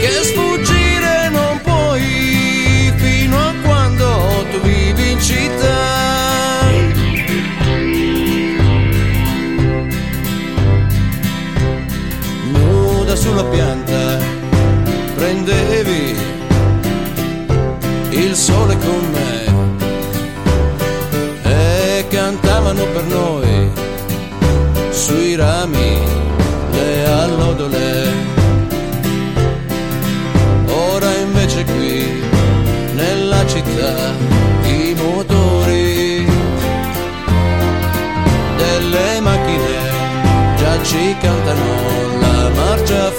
[0.00, 6.72] che sfuggire non puoi fino a quando tu vivi in città.
[12.52, 14.18] Nuda sulla pianta
[15.14, 16.33] prendevi
[18.44, 19.32] sole con me
[21.44, 23.70] e cantavano per noi
[24.90, 25.98] sui rami
[26.72, 28.12] le allodole.
[30.66, 32.22] Ora invece qui
[32.94, 34.12] nella città
[34.64, 36.26] i motori
[38.58, 39.74] delle macchine
[40.58, 41.66] già ci cantano
[42.20, 43.10] la marcia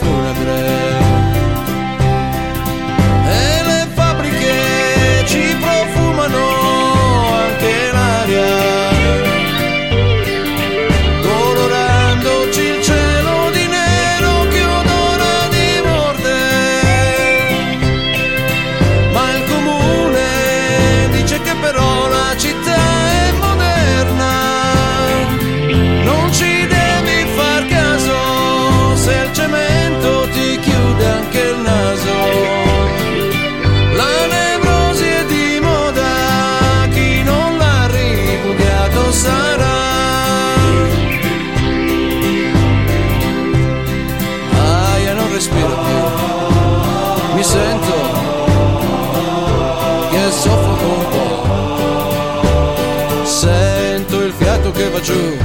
[55.05, 55.44] true.